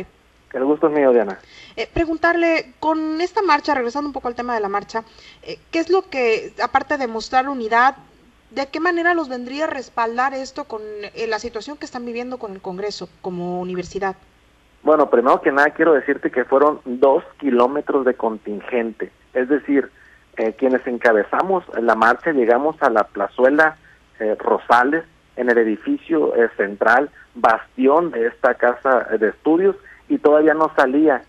El 0.54 0.64
gusto 0.64 0.88
es 0.88 0.94
mío, 0.94 1.12
Diana. 1.12 1.38
Eh, 1.76 1.90
preguntarle, 1.94 2.74
con 2.80 3.20
esta 3.20 3.42
marcha, 3.42 3.76
regresando 3.76 4.08
un 4.08 4.14
poco 4.14 4.30
al 4.30 4.36
tema 4.36 4.56
de 4.56 4.62
la 4.62 4.70
marcha, 4.70 5.04
eh, 5.44 5.60
¿qué 5.72 5.80
es 5.80 5.90
lo 5.90 6.10
que, 6.10 6.54
aparte 6.64 6.98
de 6.98 7.06
mostrar 7.08 7.50
unidad, 7.50 7.98
¿De 8.58 8.66
qué 8.70 8.80
manera 8.80 9.14
los 9.14 9.30
vendría 9.30 9.66
a 9.66 9.70
respaldar 9.70 10.34
esto 10.34 10.64
con 10.64 10.82
eh, 10.82 11.28
la 11.28 11.38
situación 11.38 11.78
que 11.78 11.86
están 11.86 12.08
viviendo 12.08 12.40
con 12.40 12.54
el 12.54 12.60
Congreso 12.60 13.08
como 13.22 13.62
universidad? 13.62 14.16
Bueno, 14.82 15.12
primero 15.12 15.40
que 15.42 15.52
nada 15.52 15.70
quiero 15.70 15.94
decirte 15.94 16.32
que 16.32 16.44
fueron 16.44 16.80
dos 16.84 17.24
kilómetros 17.40 18.04
de 18.04 18.16
contingente, 18.16 19.12
es 19.36 19.48
decir, 19.48 19.92
eh, 20.38 20.54
quienes 20.58 20.88
encabezamos 20.88 21.66
la 21.80 21.94
marcha 21.94 22.32
llegamos 22.32 22.76
a 22.82 22.90
la 22.90 23.04
plazuela 23.04 23.78
eh, 24.20 24.36
Rosales, 24.40 25.04
en 25.36 25.52
el 25.52 25.60
edificio 25.60 26.34
central, 26.58 27.12
bastión 27.36 28.10
de 28.10 28.26
esta 28.26 28.56
casa 28.56 29.02
de 29.20 29.30
estudios, 29.30 29.76
y 30.10 30.18
todavía 30.18 30.56
no 30.56 30.72
salía 30.76 31.22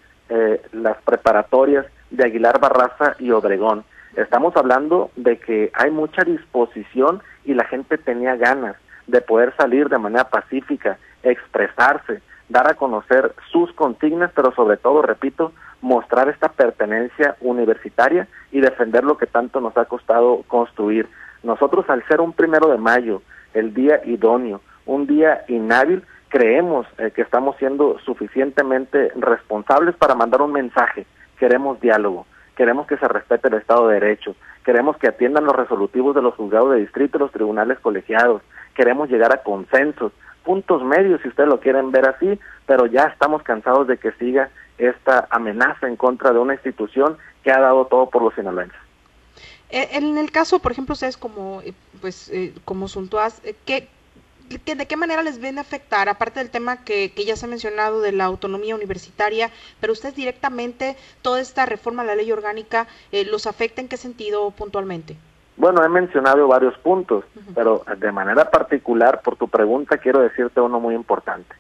las 0.73 0.97
preparatorias 1.03 1.85
de 2.11 2.25
Aguilar 2.25 2.59
Barraza 2.59 3.17
y 3.19 3.33
Obregón. 3.33 3.85
Estamos 4.19 4.57
hablando 4.57 5.13
de 5.15 5.39
que 5.39 5.71
hay 5.75 5.93
mucha 5.93 6.25
disposición 6.25 7.23
y 7.45 7.55
la 7.55 7.65
gente 7.65 7.99
tenía 7.99 8.35
ganas. 8.35 8.77
de 9.07 9.23
poder 9.23 9.55
salir 9.57 9.89
de 9.89 9.97
manera 9.97 10.25
pacífica, 10.25 10.99
expresarse, 11.23 12.21
dar 12.51 12.71
a 12.71 12.75
conocer 12.75 13.33
sus 13.51 13.73
consignas, 13.73 14.31
pero 14.35 14.53
sobre 14.53 14.77
todo, 14.77 15.01
repito, 15.01 15.53
mostrar 15.81 16.29
esta 16.29 16.51
pertenencia 16.51 17.35
universitaria 17.41 18.29
y 18.53 18.61
defender 18.61 19.05
lo 19.05 19.17
que 19.17 19.27
tanto 19.27 19.63
nos 19.63 19.75
ha 19.79 19.87
costado 19.87 20.43
construir. 20.47 21.09
Nosotros 21.43 21.89
al 21.89 22.07
ser 22.07 22.21
un 22.21 22.35
primero 22.35 22.69
de 22.69 22.77
mayo, 22.77 23.23
el 23.55 23.73
día 23.73 24.03
idóneo, 24.05 24.61
un 24.85 25.07
día 25.07 25.43
inhábil, 25.49 26.03
creemos 26.29 26.87
eh, 26.99 27.11
que 27.11 27.23
estamos 27.23 27.57
siendo 27.57 27.99
suficientemente 28.01 29.11
responsables 29.17 29.97
para 29.97 30.15
mandar 30.15 30.43
un 30.43 30.53
mensaje. 30.53 31.07
Queremos 31.39 31.81
diálogo, 31.81 32.27
queremos 32.59 32.89
que 32.89 32.97
se 32.97 33.07
respete 33.07 33.47
el 33.47 33.55
Estado 33.55 33.87
de 33.87 34.01
Derecho, 34.01 34.35
queremos 34.65 34.97
que 34.97 35.07
atiendan 35.07 35.45
los 35.45 35.55
resolutivos 35.55 36.13
de 36.17 36.23
los 36.23 36.35
juzgados 36.35 36.73
de 36.73 36.81
distrito 36.81 37.17
y 37.17 37.21
los 37.21 37.31
tribunales 37.31 37.79
colegiados, 37.79 38.43
queremos 38.75 39.09
llegar 39.09 39.33
a 39.33 39.45
consensos, 39.45 40.11
puntos 40.43 40.83
medios 40.83 41.21
si 41.23 41.29
ustedes 41.29 41.49
lo 41.49 41.61
quieren 41.61 41.93
ver 41.93 42.09
así, 42.09 42.37
pero 42.67 42.87
ya 42.87 43.05
estamos 43.05 43.45
cansados 43.45 43.87
de 43.87 43.97
que 43.97 44.11
siga 44.13 44.51
esta 44.77 45.29
amenaza 45.31 45.87
en 45.87 45.95
contra 45.95 46.33
de 46.33 46.41
una 46.41 46.55
institución 46.55 47.17
que 47.45 47.53
ha 47.53 47.61
dado 47.61 47.85
todo 47.87 48.11
por 48.11 48.23
los 48.23 48.35
sinaloenses. 48.35 48.81
Eh, 49.71 49.91
en 49.93 50.19
el 50.19 50.33
caso, 50.33 50.59
por 50.59 50.73
ejemplo, 50.73 50.95
ustedes 50.95 51.17
como, 51.17 51.63
eh, 51.63 51.75
pues, 52.01 52.33
como 52.65 52.89
Suntuaz, 52.89 53.41
¿qué, 53.65 53.89
¿de 54.49 54.87
qué 54.87 54.97
manera 54.97 55.23
les 55.23 55.39
viene 55.39 55.59
a 55.59 55.63
afectar, 55.63 56.09
aparte 56.09 56.41
del 56.41 56.51
tema 56.51 56.85
que, 56.85 57.13
ya 57.27 57.37
se 57.37 57.47
ha 57.47 57.49
mencionado 57.49 58.01
de 58.01 58.13
la 58.13 58.25
autonomía 58.25 58.75
universitaria, 58.75 59.51
pero 59.81 59.93
ustedes 59.93 60.15
directamente, 60.15 60.97
toda 61.23 61.41
esta 61.41 61.67
reforma 61.67 62.03
a 62.03 62.07
la 62.07 62.15
ley 62.15 62.31
orgánica, 62.33 62.87
eh, 63.13 63.25
los 63.25 63.47
afecta 63.47 63.81
en 63.81 63.89
qué 63.89 63.97
sentido 63.97 64.51
puntualmente? 64.51 65.17
Bueno, 65.57 65.85
he 65.85 65.89
mencionado 65.89 66.47
varios 66.47 66.79
puntos, 66.79 67.25
pero 67.55 67.83
de 67.99 68.13
manera 68.13 68.49
particular, 68.51 69.21
por 69.23 69.37
tu 69.37 69.49
pregunta, 69.49 69.99
quiero 69.99 70.21
decirte 70.21 70.61
uno 70.61 70.79
muy 70.79 70.95
importante. 70.95 71.55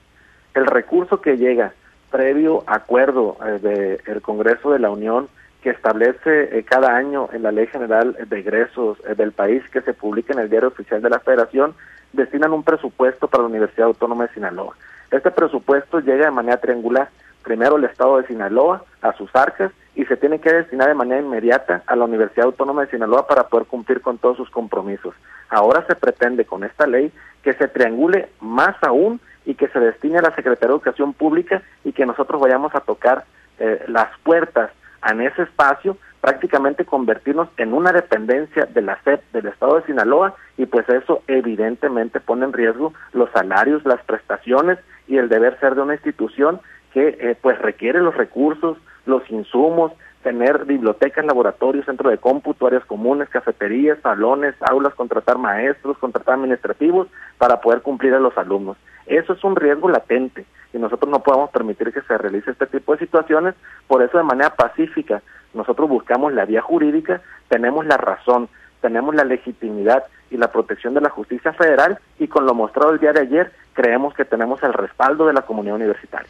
El 0.54 0.66
recurso 0.66 1.20
que 1.20 1.36
llega 1.36 1.74
previo 2.10 2.62
acuerdo 2.66 3.36
eh, 3.44 4.00
del 4.06 4.22
Congreso 4.22 4.70
de 4.70 4.78
la 4.78 4.90
Unión 4.90 5.28
que 5.62 5.70
establece 5.70 6.56
eh, 6.56 6.62
cada 6.62 6.96
año 6.96 7.28
en 7.32 7.42
la 7.42 7.50
Ley 7.50 7.66
General 7.66 8.16
de 8.28 8.38
Egresos 8.38 8.98
del 9.16 9.32
país 9.32 9.68
que 9.70 9.80
se 9.82 9.92
publica 9.92 10.32
en 10.32 10.38
el 10.38 10.48
Diario 10.48 10.68
Oficial 10.68 11.02
de 11.02 11.10
la 11.10 11.18
Federación 11.18 11.74
destinan 12.12 12.52
un 12.52 12.62
presupuesto 12.62 13.28
para 13.28 13.42
la 13.42 13.48
Universidad 13.48 13.88
Autónoma 13.88 14.26
de 14.26 14.34
Sinaloa. 14.34 14.74
Este 15.10 15.30
presupuesto 15.30 16.00
llega 16.00 16.26
de 16.26 16.30
manera 16.30 16.60
triangular. 16.60 17.08
Primero 17.42 17.76
el 17.76 17.84
Estado 17.84 18.18
de 18.18 18.26
Sinaloa 18.26 18.84
a 19.00 19.12
sus 19.14 19.34
arcas 19.34 19.72
y 19.94 20.04
se 20.04 20.16
tiene 20.16 20.38
que 20.38 20.52
destinar 20.52 20.88
de 20.88 20.94
manera 20.94 21.20
inmediata 21.20 21.82
a 21.86 21.96
la 21.96 22.04
Universidad 22.04 22.46
Autónoma 22.46 22.82
de 22.82 22.90
Sinaloa 22.90 23.26
para 23.26 23.48
poder 23.48 23.66
cumplir 23.66 24.00
con 24.00 24.18
todos 24.18 24.36
sus 24.36 24.50
compromisos. 24.50 25.14
Ahora 25.48 25.84
se 25.86 25.96
pretende 25.96 26.44
con 26.44 26.62
esta 26.62 26.86
ley 26.86 27.12
que 27.42 27.54
se 27.54 27.68
triangule 27.68 28.28
más 28.40 28.76
aún 28.82 29.20
y 29.46 29.54
que 29.54 29.68
se 29.68 29.80
destine 29.80 30.18
a 30.18 30.22
la 30.22 30.34
Secretaría 30.34 30.68
de 30.68 30.74
Educación 30.74 31.14
Pública 31.14 31.62
y 31.84 31.92
que 31.92 32.04
nosotros 32.04 32.40
vayamos 32.40 32.74
a 32.74 32.80
tocar 32.80 33.24
eh, 33.58 33.82
las 33.88 34.08
puertas 34.22 34.70
en 35.08 35.22
ese 35.22 35.42
espacio 35.42 35.96
prácticamente 36.20 36.84
convertirnos 36.84 37.48
en 37.56 37.72
una 37.72 37.92
dependencia 37.92 38.66
de 38.66 38.82
la 38.82 39.00
SEP 39.02 39.22
del 39.32 39.46
Estado 39.46 39.76
de 39.76 39.86
Sinaloa 39.86 40.34
y 40.56 40.66
pues 40.66 40.88
eso 40.88 41.22
evidentemente 41.28 42.20
pone 42.20 42.44
en 42.44 42.52
riesgo 42.52 42.92
los 43.12 43.30
salarios, 43.30 43.84
las 43.84 44.02
prestaciones 44.02 44.78
y 45.06 45.16
el 45.16 45.28
deber 45.28 45.58
ser 45.60 45.74
de 45.74 45.82
una 45.82 45.94
institución 45.94 46.60
que 46.92 47.16
eh, 47.20 47.36
pues 47.40 47.58
requiere 47.58 48.00
los 48.00 48.16
recursos, 48.16 48.78
los 49.06 49.28
insumos, 49.30 49.92
tener 50.28 50.66
bibliotecas, 50.66 51.24
laboratorios, 51.24 51.86
centro 51.86 52.10
de 52.10 52.18
cómputo, 52.18 52.66
áreas 52.66 52.84
comunes, 52.84 53.30
cafeterías, 53.30 53.98
salones, 54.02 54.54
aulas, 54.60 54.92
contratar 54.92 55.38
maestros, 55.38 55.96
contratar 55.96 56.34
administrativos 56.34 57.08
para 57.38 57.62
poder 57.62 57.80
cumplir 57.80 58.12
a 58.12 58.20
los 58.20 58.36
alumnos. 58.36 58.76
Eso 59.06 59.32
es 59.32 59.42
un 59.42 59.56
riesgo 59.56 59.88
latente 59.88 60.44
y 60.74 60.76
nosotros 60.76 61.10
no 61.10 61.22
podemos 61.22 61.48
permitir 61.48 61.94
que 61.94 62.02
se 62.02 62.18
realice 62.18 62.50
este 62.50 62.66
tipo 62.66 62.92
de 62.92 62.98
situaciones, 62.98 63.54
por 63.86 64.02
eso 64.02 64.18
de 64.18 64.24
manera 64.24 64.54
pacífica 64.54 65.22
nosotros 65.54 65.88
buscamos 65.88 66.34
la 66.34 66.44
vía 66.44 66.60
jurídica, 66.60 67.22
tenemos 67.48 67.86
la 67.86 67.96
razón, 67.96 68.50
tenemos 68.82 69.14
la 69.14 69.24
legitimidad 69.24 70.04
y 70.30 70.36
la 70.36 70.52
protección 70.52 70.92
de 70.92 71.00
la 71.00 71.08
justicia 71.08 71.54
federal 71.54 71.98
y 72.18 72.28
con 72.28 72.44
lo 72.44 72.52
mostrado 72.52 72.90
el 72.90 73.00
día 73.00 73.14
de 73.14 73.20
ayer 73.20 73.50
creemos 73.72 74.12
que 74.12 74.26
tenemos 74.26 74.62
el 74.62 74.74
respaldo 74.74 75.26
de 75.26 75.32
la 75.32 75.46
comunidad 75.46 75.76
universitaria. 75.76 76.28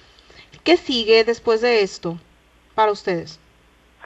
¿Qué 0.62 0.76
sigue 0.76 1.24
después 1.24 1.62
de 1.62 1.82
esto 1.82 2.16
para 2.76 2.92
ustedes? 2.92 3.40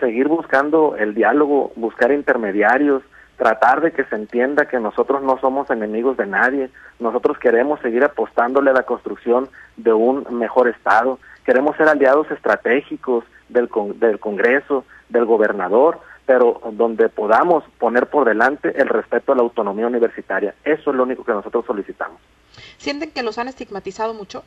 Seguir 0.02 0.26
buscando 0.26 0.96
el 0.96 1.14
diálogo, 1.14 1.70
buscar 1.76 2.10
intermediarios, 2.10 3.04
tratar 3.36 3.82
de 3.82 3.92
que 3.92 4.02
se 4.02 4.16
entienda 4.16 4.66
que 4.66 4.80
nosotros 4.80 5.22
no 5.22 5.38
somos 5.38 5.70
enemigos 5.70 6.16
de 6.16 6.26
nadie, 6.26 6.70
nosotros 6.98 7.38
queremos 7.38 7.78
seguir 7.78 8.02
apostándole 8.02 8.70
a 8.70 8.74
la 8.74 8.82
construcción 8.82 9.48
de 9.76 9.92
un 9.92 10.26
mejor 10.36 10.66
Estado, 10.66 11.20
queremos 11.44 11.76
ser 11.76 11.88
aliados 11.88 12.28
estratégicos 12.32 13.24
del, 13.48 13.68
del 14.00 14.18
Congreso, 14.18 14.84
del 15.08 15.24
gobernador, 15.24 16.00
pero 16.26 16.60
donde 16.72 17.08
podamos 17.08 17.62
poner 17.78 18.08
por 18.08 18.26
delante 18.26 18.80
el 18.80 18.88
respeto 18.88 19.30
a 19.30 19.36
la 19.36 19.42
autonomía 19.42 19.86
universitaria. 19.86 20.52
Eso 20.64 20.90
es 20.90 20.96
lo 20.96 21.04
único 21.04 21.22
que 21.22 21.30
nosotros 21.30 21.64
solicitamos. 21.64 22.20
¿Sienten 22.76 23.12
que 23.12 23.22
los 23.22 23.38
han 23.38 23.46
estigmatizado 23.46 24.14
mucho? 24.14 24.42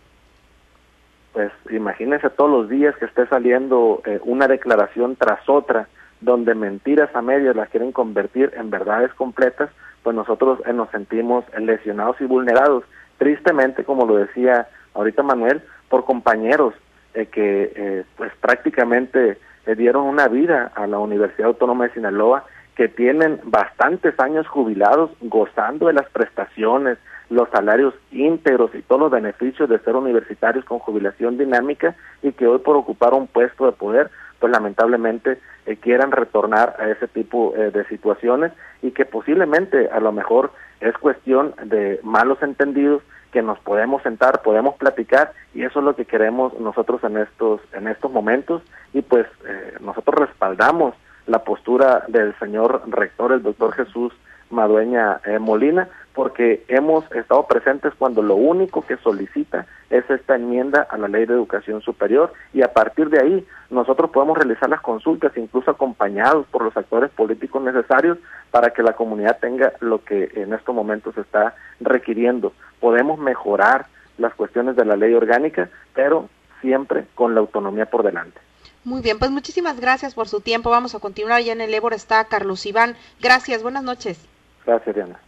Pues 1.36 1.52
imagínense 1.70 2.30
todos 2.30 2.50
los 2.50 2.70
días 2.70 2.96
que 2.96 3.04
esté 3.04 3.28
saliendo 3.28 4.02
eh, 4.06 4.22
una 4.24 4.48
declaración 4.48 5.18
tras 5.18 5.50
otra, 5.50 5.90
donde 6.22 6.56
mentiras 6.56 7.14
a 7.14 7.22
medias 7.22 7.58
las 7.58 7.68
quieren 7.68 7.92
convertir 7.92 8.54
en 8.56 8.70
verdades 8.70 9.14
completas, 9.16 9.70
pues 10.02 10.16
nosotros 10.16 10.60
eh, 10.66 10.72
nos 10.72 10.90
sentimos 10.92 11.44
lesionados 11.60 12.22
y 12.22 12.24
vulnerados. 12.24 12.86
Tristemente, 13.18 13.84
como 13.84 14.06
lo 14.06 14.16
decía 14.16 14.70
ahorita 14.94 15.24
Manuel, 15.24 15.62
por 15.90 16.06
compañeros 16.06 16.74
eh, 17.14 17.26
que 17.26 18.06
pues 18.16 18.32
prácticamente 18.40 19.38
le 19.66 19.76
dieron 19.76 20.04
una 20.04 20.30
vida 20.30 20.72
a 20.74 20.88
la 20.88 21.00
Universidad 21.00 21.50
Autónoma 21.50 21.88
de 21.88 21.96
Sinaloa, 21.96 22.46
que 22.78 22.88
tienen 22.88 23.42
bastantes 23.44 24.18
años 24.22 24.48
jubilados 24.48 25.12
gozando 25.20 25.88
de 25.88 25.94
las 25.94 26.10
prestaciones, 26.12 26.98
los 27.30 27.50
salarios 27.50 27.94
íntegros 28.12 28.74
y 28.76 28.82
todos 28.82 29.02
los 29.02 29.12
beneficios 29.12 29.70
de 29.70 29.80
ser 29.80 29.96
universitarios 29.96 30.66
con 30.66 30.80
jubilación 30.80 31.38
dinámica 31.38 31.96
y 32.22 32.32
que 32.32 32.48
hoy 32.48 32.60
por 32.60 32.76
ocupar 32.76 33.14
un 33.14 33.28
puesto 33.28 33.66
de 33.66 33.72
poder, 33.72 34.12
pues 34.40 34.52
lamentablemente 34.52 35.40
eh, 35.66 35.78
quieran 35.78 36.12
retornar 36.12 36.76
a 36.80 36.90
ese 36.90 37.08
tipo 37.08 37.54
eh, 37.56 37.72
de 37.72 37.86
situaciones 37.88 38.52
y 38.82 38.92
que 38.92 39.06
posiblemente 39.06 39.90
a 39.90 40.00
lo 40.00 40.12
mejor 40.12 40.52
es 40.80 40.96
cuestión 40.98 41.56
de 41.64 42.00
malos 42.04 42.42
entendidos 42.44 43.02
que 43.32 43.42
nos 43.42 43.60
podemos 43.60 44.02
sentar, 44.04 44.42
podemos 44.44 44.76
platicar 44.76 45.34
y 45.54 45.64
eso 45.64 45.80
es 45.80 45.86
lo 45.86 45.96
que 45.96 46.06
queremos 46.06 46.58
nosotros 46.60 47.04
en 47.04 47.18
estos 47.18 47.60
en 47.74 47.88
estos 47.88 48.12
momentos 48.12 48.62
y 48.94 49.02
pues 49.02 49.26
eh, 49.48 49.74
nosotros 49.82 50.28
respaldamos 50.28 50.96
la 51.28 51.40
postura 51.40 52.06
del 52.08 52.38
señor 52.40 52.84
rector, 52.88 53.32
el 53.32 53.42
doctor 53.42 53.74
Jesús 53.74 54.14
Madueña 54.50 55.20
eh, 55.26 55.40
Molina, 55.40 55.90
porque 56.14 56.64
hemos 56.70 57.10
estado 57.12 57.46
presentes 57.46 57.94
cuando 57.98 58.22
lo 58.22 58.36
único 58.36 58.86
que 58.86 58.98
solicita 58.98 59.66
es 59.90 60.10
esta 60.10 60.36
enmienda 60.36 60.88
a 60.90 60.98
la 60.98 61.08
ley 61.08 61.26
de 61.26 61.34
educación 61.34 61.82
superior 61.82 62.34
y 62.54 62.62
a 62.62 62.72
partir 62.72 63.10
de 63.10 63.20
ahí 63.20 63.48
nosotros 63.70 64.10
podemos 64.12 64.38
realizar 64.38 64.70
las 64.70 64.82
consultas 64.82 65.36
incluso 65.36 65.72
acompañados 65.72 66.48
por 66.48 66.64
los 66.64 66.76
actores 66.76 67.12
políticos 67.12 67.62
necesarios 67.62 68.18
para 68.50 68.70
que 68.70 68.82
la 68.82 68.94
comunidad 68.94 69.40
tenga 69.40 69.74
lo 69.82 70.04
que 70.04 70.32
en 70.36 70.54
estos 70.54 70.74
momentos 70.74 71.18
está 71.18 71.56
requiriendo. 71.82 72.54
Podemos 72.80 73.20
mejorar 73.20 73.88
las 74.18 74.34
cuestiones 74.36 74.78
de 74.78 74.86
la 74.86 74.96
ley 74.96 75.14
orgánica, 75.14 75.70
pero 75.94 76.30
siempre 76.62 77.06
con 77.16 77.36
la 77.36 77.42
autonomía 77.42 77.86
por 77.86 78.04
delante. 78.04 78.40
Muy 78.86 79.02
bien, 79.02 79.20
pues 79.20 79.32
muchísimas 79.32 79.80
gracias 79.80 80.14
por 80.14 80.28
su 80.28 80.42
tiempo. 80.42 80.70
Vamos 80.70 80.96
a 80.96 81.00
continuar. 81.00 81.42
Ya 81.42 81.54
en 81.54 81.62
el 81.62 81.74
Ébora 81.74 81.96
está 81.96 82.24
Carlos 82.26 82.66
Iván. 82.66 82.96
Gracias, 83.20 83.64
buenas 83.64 83.84
noches. 83.84 84.30
Gracias, 84.66 84.96
Diana. 84.96 85.20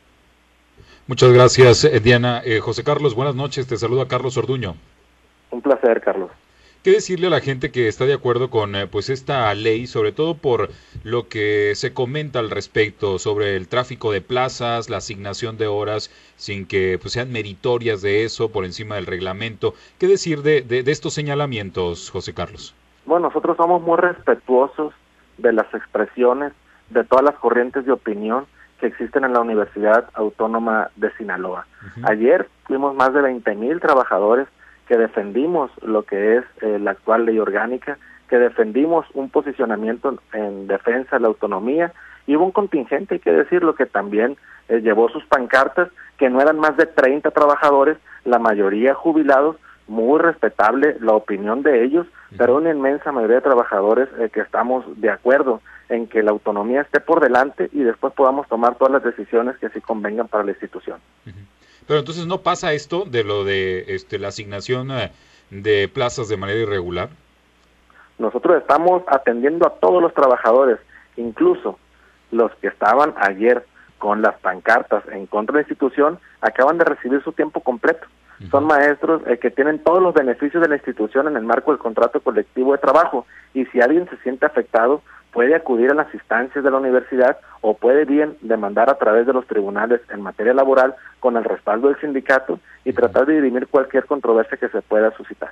Muchas 1.08 1.32
gracias, 1.32 1.84
eh, 1.86 2.00
Diana. 2.00 2.42
Eh, 2.44 2.60
José 2.60 2.84
Carlos, 2.84 3.16
buenas 3.16 3.36
noches. 3.36 3.68
Te 3.68 3.78
saluda 3.78 4.08
Carlos 4.08 4.38
Orduño. 4.38 4.76
Un 5.52 5.62
placer, 5.62 6.02
Carlos. 6.02 6.32
¿Qué 6.84 6.92
decirle 6.92 7.28
a 7.28 7.32
la 7.32 7.40
gente 7.40 7.72
que 7.72 7.88
está 7.88 8.06
de 8.06 8.14
acuerdo 8.14 8.50
con 8.50 8.76
eh, 8.76 8.88
pues 8.88 9.10
esta 9.10 9.54
ley, 9.54 9.88
sobre 9.88 10.12
todo 10.12 10.36
por 10.36 10.70
lo 11.04 11.28
que 11.28 11.74
se 11.76 11.94
comenta 11.94 12.40
al 12.40 12.50
respecto 12.50 13.20
sobre 13.20 13.56
el 13.56 13.68
tráfico 13.68 14.12
de 14.12 14.22
plazas, 14.22 14.90
la 14.90 14.98
asignación 14.98 15.58
de 15.58 15.68
horas 15.68 16.12
sin 16.36 16.66
que 16.66 16.98
pues, 17.02 17.14
sean 17.14 17.32
meritorias 17.32 18.02
de 18.02 18.24
eso 18.24 18.52
por 18.52 18.66
encima 18.66 18.96
del 18.96 19.06
reglamento? 19.06 19.74
¿Qué 20.00 20.08
decir 20.08 20.44
de, 20.44 20.62
de 20.62 20.92
estos 20.92 21.14
señalamientos, 21.14 22.10
José 22.10 22.34
Carlos? 22.34 22.76
Bueno, 23.06 23.28
nosotros 23.28 23.58
somos 23.58 23.82
muy 23.82 23.98
respetuosos 23.98 24.94
de 25.38 25.54
las 25.54 25.74
expresiones 25.74 26.54
de 26.90 27.04
todas 27.04 27.24
las 27.24 27.36
corrientes 27.36 27.86
de 27.86 27.92
opinión 27.92 28.46
que 28.80 28.88
existen 28.88 29.24
en 29.24 29.34
la 29.34 29.42
Universidad 29.42 30.06
Autónoma 30.14 30.90
de 30.96 31.12
Sinaloa. 31.14 31.66
Ayer 32.04 32.48
fuimos 32.66 32.96
más 32.96 33.14
de 33.14 33.22
20 33.22 33.56
mil 33.56 33.80
trabajadores 33.80 34.48
que 34.88 34.98
defendimos 34.98 35.72
lo 35.82 36.04
que 36.04 36.38
es 36.38 36.46
eh, 36.62 36.80
la 36.80 36.92
actual 36.92 37.26
ley 37.26 37.40
orgánica, 37.40 37.98
que 38.30 38.38
defendimos 38.38 39.06
un 39.14 39.30
posicionamiento 39.30 40.18
en 40.34 40.68
defensa 40.68 41.16
de 41.16 41.22
la 41.22 41.28
autonomía 41.28 41.94
Y 42.26 42.36
hubo 42.36 42.46
un 42.46 42.52
contingente, 42.52 43.16
hay 43.16 43.20
que 43.20 43.32
decirlo, 43.32 43.76
que 43.76 43.86
también 43.86 44.38
eh, 44.68 44.82
llevó 44.82 45.10
sus 45.10 45.26
pancartas, 45.26 45.90
que 46.18 46.30
no 46.30 46.42
eran 46.42 46.60
más 46.60 46.76
de 46.76 46.86
30 46.86 47.32
trabajadores, 47.32 47.98
la 48.26 48.40
mayoría 48.40 48.94
jubilados, 48.94 49.56
muy 49.88 50.20
respetable 50.20 50.98
la 51.00 51.14
opinión 51.14 51.64
de 51.64 51.86
ellos, 51.86 52.06
pero 52.38 52.58
una 52.58 52.72
inmensa 52.72 53.14
mayoría 53.14 53.38
de 53.38 53.44
trabajadores 53.44 54.10
eh, 54.20 54.30
que 54.30 54.42
estamos 54.42 54.84
de 55.00 55.10
acuerdo 55.10 55.62
en 55.90 56.08
que 56.08 56.22
la 56.24 56.32
autonomía 56.32 56.82
esté 56.82 57.00
por 57.00 57.22
delante 57.22 57.70
y 57.72 57.80
después 57.80 58.14
podamos 58.14 58.48
tomar 58.48 58.76
todas 58.76 58.94
las 58.94 59.04
decisiones 59.04 59.58
que 59.58 59.68
así 59.68 59.82
convengan 59.82 60.28
para 60.28 60.44
la 60.44 60.52
institución. 60.52 61.00
Pero 61.88 62.00
entonces 62.00 62.28
no 62.28 62.42
pasa 62.42 62.74
esto 62.74 63.06
de 63.06 63.24
lo 63.24 63.46
de 63.46 63.86
este, 63.96 64.20
la 64.20 64.28
asignación 64.28 64.92
eh, 64.92 65.12
de 65.50 65.88
plazas 65.88 66.28
de 66.28 66.38
manera 66.38 66.60
irregular. 66.60 67.10
Nosotros 68.20 68.58
estamos 68.58 69.04
atendiendo 69.08 69.68
a 69.68 69.76
todos 69.76 70.02
los 70.02 70.14
trabajadores, 70.14 70.80
incluso 71.16 71.80
los 72.32 72.52
que 72.56 72.68
estaban 72.68 73.14
ayer 73.18 73.66
con 74.00 74.22
las 74.22 74.38
pancartas 74.40 75.04
en 75.12 75.26
contra 75.26 75.54
de 75.54 75.60
la 75.60 75.62
institución, 75.62 76.20
acaban 76.42 76.78
de 76.78 76.86
recibir 76.86 77.24
su 77.24 77.32
tiempo 77.32 77.62
completo. 77.62 78.06
Son 78.52 78.66
maestros 78.66 79.24
eh, 79.26 79.38
que 79.38 79.50
tienen 79.50 79.80
todos 79.80 80.02
los 80.02 80.14
beneficios 80.14 80.62
de 80.62 80.70
la 80.70 80.76
institución 80.76 81.28
en 81.28 81.38
el 81.38 81.44
marco 81.44 81.72
del 81.72 81.80
contrato 81.80 82.20
colectivo 82.22 82.74
de 82.74 82.78
trabajo 82.78 83.26
y 83.54 83.66
si 83.66 83.82
alguien 83.82 84.08
se 84.10 84.18
siente 84.18 84.46
afectado 84.46 85.02
puede 85.32 85.56
acudir 85.56 85.92
a 85.92 85.96
las 85.96 86.14
instancias 86.14 86.64
de 86.64 86.72
la 86.72 86.78
universidad 86.78 87.40
o 87.62 87.76
puede 87.76 88.06
bien 88.06 88.38
demandar 88.42 88.90
a 88.90 88.98
través 88.98 89.26
de 89.26 89.34
los 89.34 89.46
tribunales 89.48 90.02
en 90.10 90.22
materia 90.22 90.54
laboral 90.54 90.96
con 91.20 91.36
el 91.36 91.44
respaldo 91.44 91.88
del 91.88 92.00
sindicato 92.00 92.60
y 92.86 92.94
tratar 92.94 93.26
de 93.26 93.36
dirimir 93.36 93.68
cualquier 93.68 94.06
controversia 94.06 94.58
que 94.58 94.70
se 94.70 94.82
pueda 94.82 95.16
suscitar. 95.16 95.52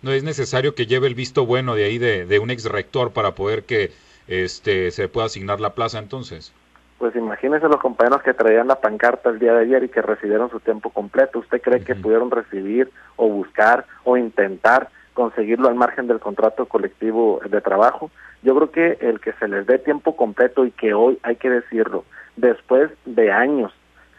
No 0.00 0.12
es 0.12 0.22
necesario 0.22 0.74
que 0.74 0.86
lleve 0.86 1.08
el 1.08 1.14
visto 1.14 1.46
bueno 1.46 1.74
de 1.74 1.84
ahí 1.84 1.98
de, 1.98 2.26
de 2.26 2.38
un 2.38 2.50
ex 2.50 2.64
rector 2.66 3.12
para 3.12 3.34
poder 3.34 3.64
que 3.64 3.92
este 4.28 4.90
se 4.90 5.08
pueda 5.08 5.26
asignar 5.26 5.60
la 5.60 5.74
plaza 5.74 5.98
entonces. 5.98 6.52
Pues 6.98 7.14
imagínese 7.14 7.68
los 7.68 7.80
compañeros 7.80 8.22
que 8.22 8.34
traían 8.34 8.66
la 8.66 8.80
pancarta 8.80 9.30
el 9.30 9.38
día 9.38 9.54
de 9.54 9.62
ayer 9.62 9.84
y 9.84 9.88
que 9.88 10.02
recibieron 10.02 10.50
su 10.50 10.58
tiempo 10.58 10.90
completo. 10.90 11.38
¿Usted 11.38 11.62
cree 11.62 11.84
que 11.84 11.94
pudieron 11.94 12.30
recibir 12.30 12.90
o 13.14 13.28
buscar 13.28 13.86
o 14.02 14.16
intentar 14.16 14.88
conseguirlo 15.14 15.68
al 15.68 15.76
margen 15.76 16.08
del 16.08 16.18
contrato 16.18 16.66
colectivo 16.66 17.40
de 17.48 17.60
trabajo? 17.60 18.10
Yo 18.42 18.54
creo 18.56 18.70
que 18.72 19.06
el 19.06 19.20
que 19.20 19.32
se 19.34 19.46
les 19.46 19.64
dé 19.66 19.78
tiempo 19.78 20.16
completo 20.16 20.64
y 20.64 20.72
que 20.72 20.92
hoy 20.92 21.18
hay 21.22 21.36
que 21.36 21.50
decirlo, 21.50 22.04
después 22.36 22.90
de 23.04 23.30
años, 23.30 23.72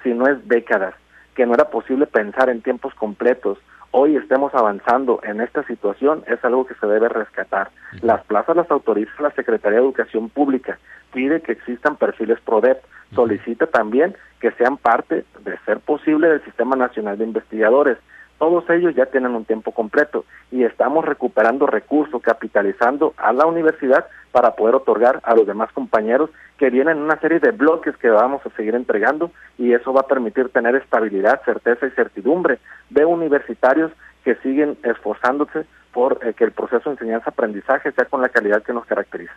si 0.03 0.13
no 0.13 0.27
es 0.27 0.47
décadas, 0.47 0.93
que 1.35 1.45
no 1.45 1.53
era 1.53 1.69
posible 1.69 2.05
pensar 2.05 2.49
en 2.49 2.61
tiempos 2.61 2.93
completos, 2.95 3.57
hoy 3.91 4.15
estemos 4.15 4.53
avanzando 4.53 5.19
en 5.23 5.41
esta 5.41 5.63
situación 5.63 6.23
es 6.27 6.43
algo 6.43 6.65
que 6.65 6.75
se 6.75 6.87
debe 6.87 7.09
rescatar. 7.09 7.71
Las 8.01 8.23
plazas 8.25 8.55
las 8.55 8.69
autoriza 8.71 9.11
la 9.19 9.31
Secretaría 9.31 9.79
de 9.79 9.85
Educación 9.85 10.29
Pública, 10.29 10.79
pide 11.13 11.41
que 11.41 11.53
existan 11.53 11.95
perfiles 11.95 12.39
PRODEP, 12.41 12.81
solicita 13.13 13.67
también 13.67 14.15
que 14.39 14.51
sean 14.51 14.77
parte, 14.77 15.25
de 15.43 15.57
ser 15.65 15.79
posible, 15.79 16.29
del 16.29 16.43
Sistema 16.43 16.75
Nacional 16.75 17.17
de 17.17 17.25
Investigadores. 17.25 17.97
Todos 18.37 18.69
ellos 18.69 18.95
ya 18.95 19.07
tienen 19.07 19.35
un 19.35 19.43
tiempo 19.43 19.73
completo 19.73 20.23
y 20.51 20.63
estamos 20.63 21.03
recuperando 21.03 21.67
recursos, 21.67 22.21
capitalizando 22.21 23.13
a 23.17 23.33
la 23.33 23.45
universidad 23.45 24.05
para 24.31 24.55
poder 24.55 24.75
otorgar 24.75 25.19
a 25.23 25.35
los 25.35 25.47
demás 25.47 25.71
compañeros 25.71 26.29
que 26.57 26.69
vienen 26.69 26.97
una 26.97 27.19
serie 27.19 27.39
de 27.39 27.51
bloques 27.51 27.95
que 27.97 28.09
vamos 28.09 28.45
a 28.45 28.55
seguir 28.55 28.75
entregando 28.75 29.31
y 29.57 29.73
eso 29.73 29.93
va 29.93 30.01
a 30.01 30.07
permitir 30.07 30.49
tener 30.49 30.75
estabilidad, 30.75 31.41
certeza 31.45 31.87
y 31.87 31.91
certidumbre 31.91 32.59
de 32.89 33.05
universitarios 33.05 33.91
que 34.23 34.35
siguen 34.35 34.77
esforzándose 34.83 35.65
por 35.93 36.19
eh, 36.23 36.33
que 36.33 36.43
el 36.43 36.51
proceso 36.51 36.89
de 36.89 36.95
enseñanza-aprendizaje 36.95 37.91
sea 37.91 38.05
con 38.05 38.21
la 38.21 38.29
calidad 38.29 38.61
que 38.61 38.73
nos 38.73 38.85
caracteriza. 38.85 39.33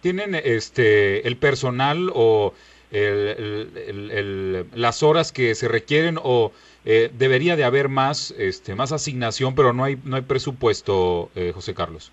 ¿Tienen 0.00 0.34
este 0.34 1.26
el 1.26 1.36
personal 1.36 2.10
o 2.14 2.52
el, 2.90 4.66
las 4.74 5.02
horas 5.02 5.32
que 5.32 5.54
se 5.54 5.66
requieren 5.66 6.18
o 6.22 6.52
eh, 6.84 7.10
debería 7.12 7.56
de 7.56 7.64
haber 7.64 7.88
más 7.88 8.32
este 8.38 8.74
más 8.74 8.92
asignación 8.92 9.54
pero 9.54 9.72
no 9.72 9.84
hay 9.84 9.98
no 10.04 10.16
hay 10.16 10.22
presupuesto 10.22 11.30
eh, 11.34 11.52
José 11.54 11.74
Carlos 11.74 12.12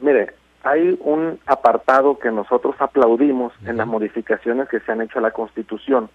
mire 0.00 0.28
hay 0.66 0.98
un 1.00 1.38
apartado 1.46 2.18
que 2.18 2.32
nosotros 2.32 2.74
aplaudimos 2.80 3.52
en 3.64 3.76
las 3.76 3.86
modificaciones 3.86 4.68
que 4.68 4.80
se 4.80 4.90
han 4.90 5.00
hecho 5.00 5.20
a 5.20 5.22
la 5.22 5.30
Constitución 5.30 6.10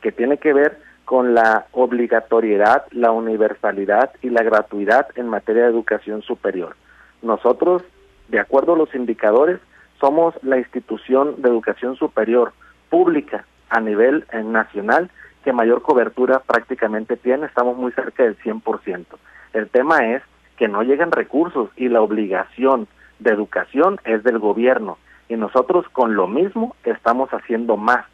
que 0.00 0.10
tiene 0.10 0.38
que 0.38 0.54
ver 0.54 0.78
con 1.04 1.34
la 1.34 1.66
obligatoriedad, 1.72 2.86
la 2.90 3.10
universalidad 3.10 4.12
y 4.22 4.30
la 4.30 4.42
gratuidad 4.42 5.08
en 5.16 5.28
materia 5.28 5.64
de 5.64 5.68
educación 5.68 6.22
superior. 6.22 6.74
Nosotros, 7.20 7.82
de 8.28 8.40
acuerdo 8.40 8.72
a 8.72 8.78
los 8.78 8.94
indicadores, 8.94 9.60
somos 10.00 10.34
la 10.42 10.56
institución 10.56 11.42
de 11.42 11.50
educación 11.50 11.96
superior 11.96 12.54
pública 12.88 13.44
a 13.68 13.80
nivel 13.80 14.24
eh, 14.32 14.42
nacional 14.42 15.10
que 15.44 15.52
mayor 15.52 15.82
cobertura 15.82 16.38
prácticamente 16.38 17.16
tiene, 17.18 17.46
estamos 17.46 17.76
muy 17.76 17.92
cerca 17.92 18.22
del 18.22 18.38
100%. 18.38 19.04
El 19.52 19.68
tema 19.68 20.14
es 20.14 20.22
que 20.56 20.68
no 20.68 20.82
llegan 20.82 21.12
recursos 21.12 21.68
y 21.76 21.88
la 21.88 22.00
obligación 22.00 22.88
de 23.18 23.30
educación 23.30 24.00
es 24.04 24.22
del 24.22 24.38
gobierno. 24.38 24.98
Y 25.28 25.36
nosotros 25.36 25.86
con 25.92 26.14
lo 26.14 26.26
mismo 26.26 26.76
estamos 26.84 27.30
haciendo 27.30 27.76
más, 27.76 28.04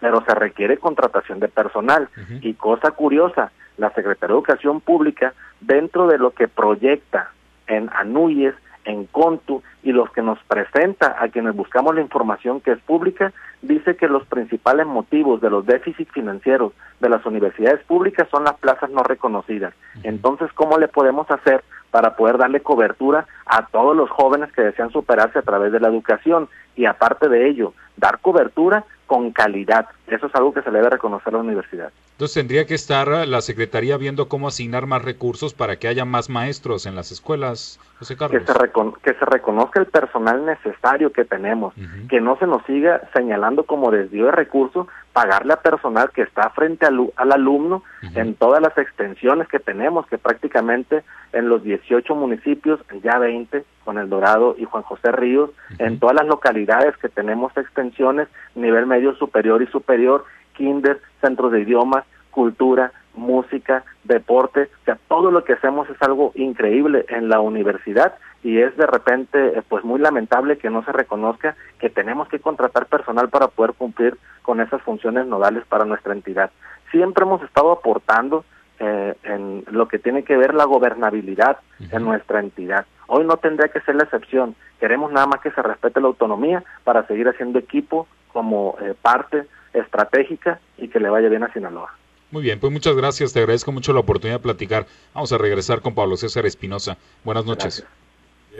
pero 0.00 0.22
se 0.26 0.34
requiere 0.34 0.78
contratación 0.78 1.40
de 1.40 1.48
personal. 1.48 2.08
Y 2.42 2.54
cosa 2.54 2.90
curiosa, 2.90 3.50
la 3.78 3.90
Secretaría 3.90 4.34
de 4.34 4.38
Educación 4.38 4.80
Pública 4.80 5.34
dentro 5.60 6.06
de 6.06 6.18
lo 6.18 6.32
que 6.32 6.48
proyecta 6.48 7.30
en 7.66 7.90
ANUYES 7.94 8.54
en 8.86 9.06
Contu 9.06 9.62
y 9.82 9.92
los 9.92 10.10
que 10.12 10.22
nos 10.22 10.38
presenta 10.44 11.16
a 11.20 11.28
quienes 11.28 11.54
buscamos 11.54 11.94
la 11.94 12.00
información 12.00 12.60
que 12.60 12.72
es 12.72 12.78
pública, 12.80 13.32
dice 13.60 13.96
que 13.96 14.08
los 14.08 14.24
principales 14.26 14.86
motivos 14.86 15.40
de 15.40 15.50
los 15.50 15.66
déficits 15.66 16.12
financieros 16.12 16.72
de 17.00 17.08
las 17.08 17.26
universidades 17.26 17.84
públicas 17.84 18.28
son 18.30 18.44
las 18.44 18.54
plazas 18.54 18.90
no 18.90 19.02
reconocidas. 19.02 19.74
Entonces, 20.02 20.50
¿cómo 20.54 20.78
le 20.78 20.88
podemos 20.88 21.30
hacer 21.30 21.62
para 21.90 22.16
poder 22.16 22.38
darle 22.38 22.60
cobertura 22.60 23.26
a 23.46 23.66
todos 23.66 23.96
los 23.96 24.10
jóvenes 24.10 24.52
que 24.52 24.62
desean 24.62 24.90
superarse 24.90 25.38
a 25.38 25.42
través 25.42 25.72
de 25.72 25.80
la 25.80 25.88
educación? 25.88 26.48
Y 26.74 26.86
aparte 26.86 27.28
de 27.28 27.48
ello, 27.48 27.72
dar 27.96 28.18
cobertura 28.20 28.84
con 29.06 29.30
calidad. 29.30 29.86
Eso 30.06 30.26
es 30.26 30.34
algo 30.34 30.52
que 30.52 30.62
se 30.62 30.70
le 30.70 30.78
debe 30.78 30.90
reconocer 30.90 31.34
a 31.34 31.38
la 31.38 31.42
universidad. 31.42 31.90
Entonces 32.16 32.36
tendría 32.36 32.64
que 32.64 32.72
estar 32.72 33.08
la 33.28 33.42
Secretaría 33.42 33.98
viendo 33.98 34.26
cómo 34.26 34.48
asignar 34.48 34.86
más 34.86 35.04
recursos 35.04 35.52
para 35.52 35.76
que 35.76 35.86
haya 35.86 36.06
más 36.06 36.30
maestros 36.30 36.86
en 36.86 36.96
las 36.96 37.12
escuelas, 37.12 37.78
José 37.98 38.16
Carlos. 38.16 38.42
Que 38.42 38.50
se, 38.50 38.58
que 39.02 39.18
se 39.18 39.24
reconozca 39.26 39.80
el 39.80 39.86
personal 39.86 40.46
necesario 40.46 41.12
que 41.12 41.26
tenemos, 41.26 41.74
que 42.08 42.22
no 42.22 42.38
se 42.38 42.46
nos 42.46 42.64
siga 42.64 43.02
señalando 43.12 43.64
como 43.64 43.90
desvío 43.90 44.24
de 44.24 44.32
recursos, 44.32 44.86
pagarle 45.12 45.52
a 45.52 45.60
personal 45.60 46.08
que 46.10 46.22
está 46.22 46.48
frente 46.50 46.86
al, 46.86 47.10
alumno 47.16 47.82
en 48.14 48.34
todas 48.34 48.62
las 48.62 48.78
extensiones 48.78 49.46
que 49.48 49.58
tenemos, 49.58 50.06
que 50.06 50.16
prácticamente 50.16 51.04
en 51.34 51.50
los 51.50 51.62
18 51.64 52.14
municipios, 52.14 52.80
ya 53.02 53.18
20, 53.18 53.62
con 53.84 53.98
El 53.98 54.08
Dorado 54.08 54.56
y 54.56 54.64
Juan 54.64 54.84
José 54.84 55.12
Ríos, 55.12 55.50
en 55.78 55.98
todas 55.98 56.16
las 56.16 56.26
localidades 56.26 56.96
que 56.96 57.10
tenemos 57.10 57.54
extensiones, 57.58 58.28
nivel 58.54 58.86
medio 58.86 59.14
superior 59.16 59.60
y 59.60 59.66
superior, 59.66 60.24
kinder, 60.56 61.00
centros 61.20 61.52
de 61.52 61.60
idiomas, 61.60 62.04
cultura, 62.30 62.92
música, 63.14 63.84
deporte, 64.04 64.68
o 64.82 64.84
sea, 64.84 64.98
todo 65.08 65.30
lo 65.30 65.44
que 65.44 65.54
hacemos 65.54 65.88
es 65.88 66.00
algo 66.02 66.32
increíble 66.34 67.06
en 67.08 67.28
la 67.28 67.40
universidad 67.40 68.14
y 68.42 68.58
es 68.58 68.76
de 68.76 68.86
repente 68.86 69.58
eh, 69.58 69.62
pues 69.68 69.84
muy 69.84 69.98
lamentable 69.98 70.58
que 70.58 70.70
no 70.70 70.84
se 70.84 70.92
reconozca 70.92 71.56
que 71.80 71.90
tenemos 71.90 72.28
que 72.28 72.38
contratar 72.38 72.86
personal 72.86 73.28
para 73.28 73.48
poder 73.48 73.72
cumplir 73.72 74.18
con 74.42 74.60
esas 74.60 74.82
funciones 74.82 75.26
nodales 75.26 75.64
para 75.66 75.84
nuestra 75.84 76.12
entidad. 76.12 76.50
Siempre 76.90 77.24
hemos 77.24 77.42
estado 77.42 77.72
aportando 77.72 78.44
eh, 78.78 79.14
en 79.24 79.64
lo 79.70 79.88
que 79.88 79.98
tiene 79.98 80.22
que 80.22 80.36
ver 80.36 80.54
la 80.54 80.64
gobernabilidad 80.64 81.58
en 81.90 82.04
nuestra 82.04 82.40
entidad. 82.40 82.84
Hoy 83.06 83.24
no 83.24 83.38
tendría 83.38 83.68
que 83.68 83.80
ser 83.80 83.96
la 83.96 84.04
excepción. 84.04 84.54
Queremos 84.78 85.10
nada 85.10 85.26
más 85.26 85.40
que 85.40 85.50
se 85.50 85.62
respete 85.62 86.00
la 86.00 86.08
autonomía 86.08 86.62
para 86.84 87.06
seguir 87.06 87.28
haciendo 87.28 87.58
equipo 87.58 88.06
como 88.32 88.76
eh, 88.82 88.94
parte 89.00 89.46
estratégica 89.80 90.60
y 90.78 90.88
que 90.88 91.00
le 91.00 91.08
vaya 91.08 91.28
bien 91.28 91.42
a 91.42 91.52
Sinaloa. 91.52 91.94
Muy 92.30 92.42
bien, 92.42 92.58
pues 92.58 92.72
muchas 92.72 92.96
gracias, 92.96 93.32
te 93.32 93.38
agradezco 93.38 93.72
mucho 93.72 93.92
la 93.92 94.00
oportunidad 94.00 94.38
de 94.38 94.42
platicar. 94.42 94.86
Vamos 95.14 95.32
a 95.32 95.38
regresar 95.38 95.80
con 95.80 95.94
Pablo 95.94 96.16
César 96.16 96.44
Espinosa. 96.44 96.98
Buenas 97.24 97.44
noches 97.46 97.86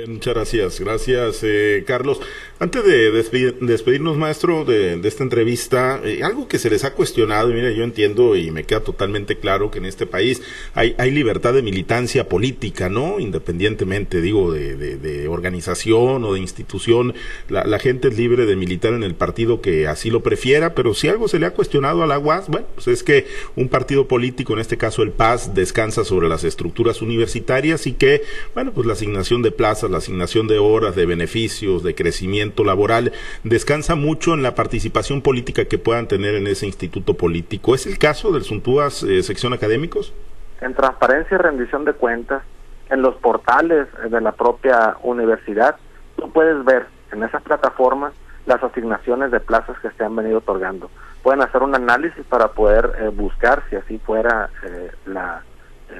muchas 0.08 0.34
gracias, 0.34 0.80
gracias 0.80 1.40
eh, 1.42 1.84
Carlos. 1.86 2.20
Antes 2.58 2.84
de 2.84 3.10
despedirnos, 3.12 4.16
maestro, 4.16 4.64
de, 4.64 4.98
esta 5.04 5.22
entrevista, 5.22 6.00
eh, 6.04 6.22
algo 6.22 6.48
que 6.48 6.58
se 6.58 6.70
les 6.70 6.84
ha 6.84 6.94
cuestionado, 6.94 7.50
y 7.50 7.54
mira, 7.54 7.70
yo 7.70 7.84
entiendo 7.84 8.34
y 8.34 8.50
me 8.50 8.64
queda 8.64 8.80
totalmente 8.80 9.36
claro 9.36 9.70
que 9.70 9.78
en 9.78 9.84
este 9.84 10.06
país 10.06 10.42
hay, 10.74 10.94
libertad 11.10 11.54
de 11.54 11.62
militancia 11.62 12.28
política, 12.28 12.88
¿no? 12.88 13.20
Independientemente, 13.20 14.20
digo, 14.20 14.52
de, 14.52 14.76
de, 14.76 15.28
organización 15.28 16.24
o 16.24 16.34
de 16.34 16.40
institución, 16.40 17.14
la, 17.48 17.64
la, 17.64 17.78
gente 17.78 18.08
es 18.08 18.16
libre 18.16 18.46
de 18.46 18.56
militar 18.56 18.92
en 18.92 19.02
el 19.02 19.14
partido 19.14 19.60
que 19.60 19.86
así 19.86 20.10
lo 20.10 20.22
prefiera, 20.22 20.74
pero 20.74 20.94
si 20.94 21.08
algo 21.08 21.28
se 21.28 21.38
le 21.38 21.46
ha 21.46 21.52
cuestionado 21.52 22.02
a 22.02 22.06
la 22.06 22.18
UAS, 22.18 22.48
bueno, 22.48 22.66
pues 22.74 22.88
es 22.88 23.02
que 23.02 23.26
un 23.54 23.68
partido 23.68 24.08
político, 24.08 24.54
en 24.54 24.60
este 24.60 24.76
caso 24.76 25.02
el 25.02 25.12
PAS, 25.12 25.54
descansa 25.54 26.04
sobre 26.04 26.28
las 26.28 26.44
estructuras 26.44 27.02
universitarias 27.02 27.86
y 27.86 27.92
que, 27.92 28.22
bueno, 28.54 28.72
pues 28.72 28.86
la 28.86 28.94
asignación 28.94 29.42
de 29.42 29.52
plazas 29.52 29.85
la 29.90 29.98
asignación 29.98 30.46
de 30.46 30.58
horas, 30.58 30.96
de 30.96 31.06
beneficios, 31.06 31.82
de 31.82 31.94
crecimiento 31.94 32.64
laboral, 32.64 33.12
descansa 33.44 33.94
mucho 33.94 34.34
en 34.34 34.42
la 34.42 34.54
participación 34.54 35.22
política 35.22 35.66
que 35.66 35.78
puedan 35.78 36.08
tener 36.08 36.34
en 36.34 36.46
ese 36.46 36.66
instituto 36.66 37.14
político. 37.14 37.74
¿Es 37.74 37.86
el 37.86 37.98
caso 37.98 38.32
del 38.32 38.42
Suntúas 38.42 39.02
eh, 39.02 39.22
sección 39.22 39.52
académicos? 39.52 40.14
En 40.60 40.74
transparencia 40.74 41.34
y 41.34 41.38
rendición 41.38 41.84
de 41.84 41.92
cuentas, 41.92 42.42
en 42.88 43.02
los 43.02 43.16
portales 43.16 43.88
de 44.10 44.20
la 44.20 44.32
propia 44.32 44.96
universidad, 45.02 45.76
tú 46.16 46.30
puedes 46.32 46.64
ver 46.64 46.86
en 47.12 47.22
esas 47.22 47.42
plataformas 47.42 48.12
las 48.46 48.62
asignaciones 48.62 49.30
de 49.30 49.40
plazas 49.40 49.76
que 49.80 49.90
se 49.90 50.04
han 50.04 50.14
venido 50.14 50.38
otorgando. 50.38 50.90
Pueden 51.22 51.42
hacer 51.42 51.62
un 51.62 51.74
análisis 51.74 52.24
para 52.26 52.48
poder 52.48 52.92
eh, 53.00 53.08
buscar, 53.08 53.64
si 53.68 53.76
así 53.76 53.98
fuera 53.98 54.48
eh, 54.62 54.92
la 55.06 55.42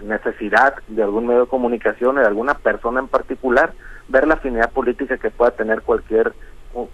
necesidad 0.03 0.75
de 0.89 1.03
algún 1.03 1.27
medio 1.27 1.43
de 1.43 1.49
comunicación 1.49 2.19
o 2.19 2.21
de 2.21 2.27
alguna 2.27 2.55
persona 2.55 3.01
en 3.01 3.09
particular, 3.09 3.73
ver 4.09 4.27
la 4.27 4.35
afinidad 4.35 4.71
política 4.71 5.19
que 5.19 5.31
pueda 5.31 5.51
tener 5.53 5.83
cualquier 5.83 6.33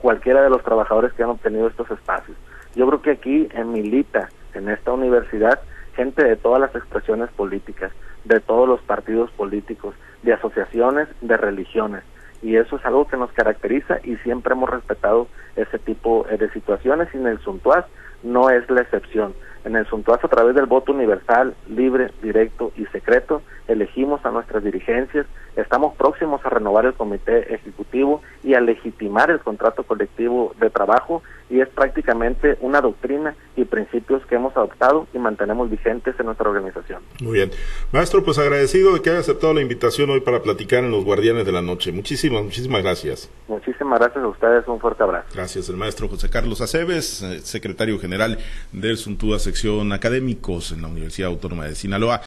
cualquiera 0.01 0.43
de 0.43 0.51
los 0.51 0.63
trabajadores 0.63 1.13
que 1.13 1.25
han 1.25 1.31
obtenido 1.31 1.67
estos 1.67 1.91
espacios. 1.91 2.37
Yo 2.77 2.87
creo 2.87 3.03
que 3.03 3.11
aquí 3.11 3.49
en 3.53 3.73
Milita, 3.73 4.29
en 4.55 4.69
esta 4.69 4.93
universidad, 4.93 5.61
gente 5.97 6.23
de 6.23 6.37
todas 6.37 6.61
las 6.61 6.75
expresiones 6.75 7.31
políticas, 7.31 7.91
de 8.25 8.41
todos 8.41 8.69
los 8.69 8.81
partidos 8.83 9.31
políticos, 9.33 9.95
de 10.23 10.35
asociaciones, 10.35 11.09
de 11.21 11.37
religiones. 11.37 12.05
Y 12.43 12.57
eso 12.57 12.77
es 12.77 12.85
algo 12.85 13.07
que 13.07 13.17
nos 13.17 13.33
caracteriza 13.33 13.99
y 14.05 14.17
siempre 14.19 14.55
hemos 14.55 14.71
respetado 14.71 15.29
ese 15.57 15.79
tipo 15.79 16.27
de 16.29 16.51
situaciones 16.51 17.09
y 17.13 17.19
en 17.19 17.27
el 17.27 17.39
Suntuaz 17.41 17.87
no 18.23 18.51
es 18.51 18.69
la 18.71 18.83
excepción. 18.83 19.35
En 19.65 19.77
el 19.77 19.87
Suntuaz, 19.87 20.25
a 20.25 20.29
través 20.29 20.55
del 20.55 20.67
voto 20.67 20.93
universal, 20.93 21.55
libre, 21.69 22.11
directo 22.23 22.73
y 22.77 22.85
secreto, 22.87 23.43
elegimos 23.69 24.25
a 24.25 24.31
nuestras 24.31 24.65
dirigencias, 24.65 25.27
estamos 25.57 25.95
próximos 25.97 26.45
a 26.45 26.51
renovar 26.51 26.87
el 26.87 26.95
comité 26.95 27.55
ejecutivo 27.55 28.23
y 28.43 28.55
a 28.55 28.61
legitimar 28.61 29.31
el 29.31 29.41
contrato 29.41 29.85
colectivo 29.85 30.55
de 30.59 30.71
trabajo 30.71 31.23
y 31.53 31.61
es 31.61 31.69
prácticamente 31.69 32.57
una 32.61 32.81
doctrina 32.81 33.37
y 33.57 33.67
principios 33.67 34.25
que 34.27 34.37
hemos 34.37 34.57
adoptado 34.57 35.07
y 35.13 35.19
mantenemos 35.19 35.71
vigentes 35.71 36.19
en 36.19 36.27
nuestra 36.27 36.49
organización. 36.49 37.03
Muy 37.21 37.35
bien. 37.35 37.51
Maestro, 37.93 38.25
pues 38.25 38.39
agradecido 38.39 38.95
de 38.95 39.03
que 39.03 39.11
haya 39.11 39.19
aceptado 39.19 39.53
la 39.53 39.61
invitación 39.61 40.09
hoy 40.09 40.21
para 40.21 40.41
platicar 40.41 40.83
en 40.83 40.91
los 40.91 41.05
Guardianes 41.05 41.45
de 41.45 41.53
la 41.53 41.61
Noche. 41.61 41.93
Muchísimas, 41.93 42.43
muchísimas 42.43 42.83
gracias. 42.83 43.31
Muchísimas 43.49 44.01
gracias 44.01 44.25
a 44.25 44.29
ustedes, 44.29 44.67
un 44.67 44.81
fuerte 44.81 45.03
abrazo. 45.03 45.29
Gracias, 45.35 45.69
el 45.69 45.77
maestro 45.77 46.09
José 46.09 46.31
Carlos 46.31 46.63
Aceves, 46.63 47.23
eh, 47.23 47.41
secretario 47.41 47.99
general 47.99 48.39
del 48.73 48.97
Suntúa 48.97 49.39
Sección 49.53 49.93
Académicos 49.93 50.73
en 50.73 50.81
la 50.81 50.89
Universidad 50.89 51.29
Autónoma 51.29 51.67
de 51.67 51.75
Sinaloa. 51.75 52.21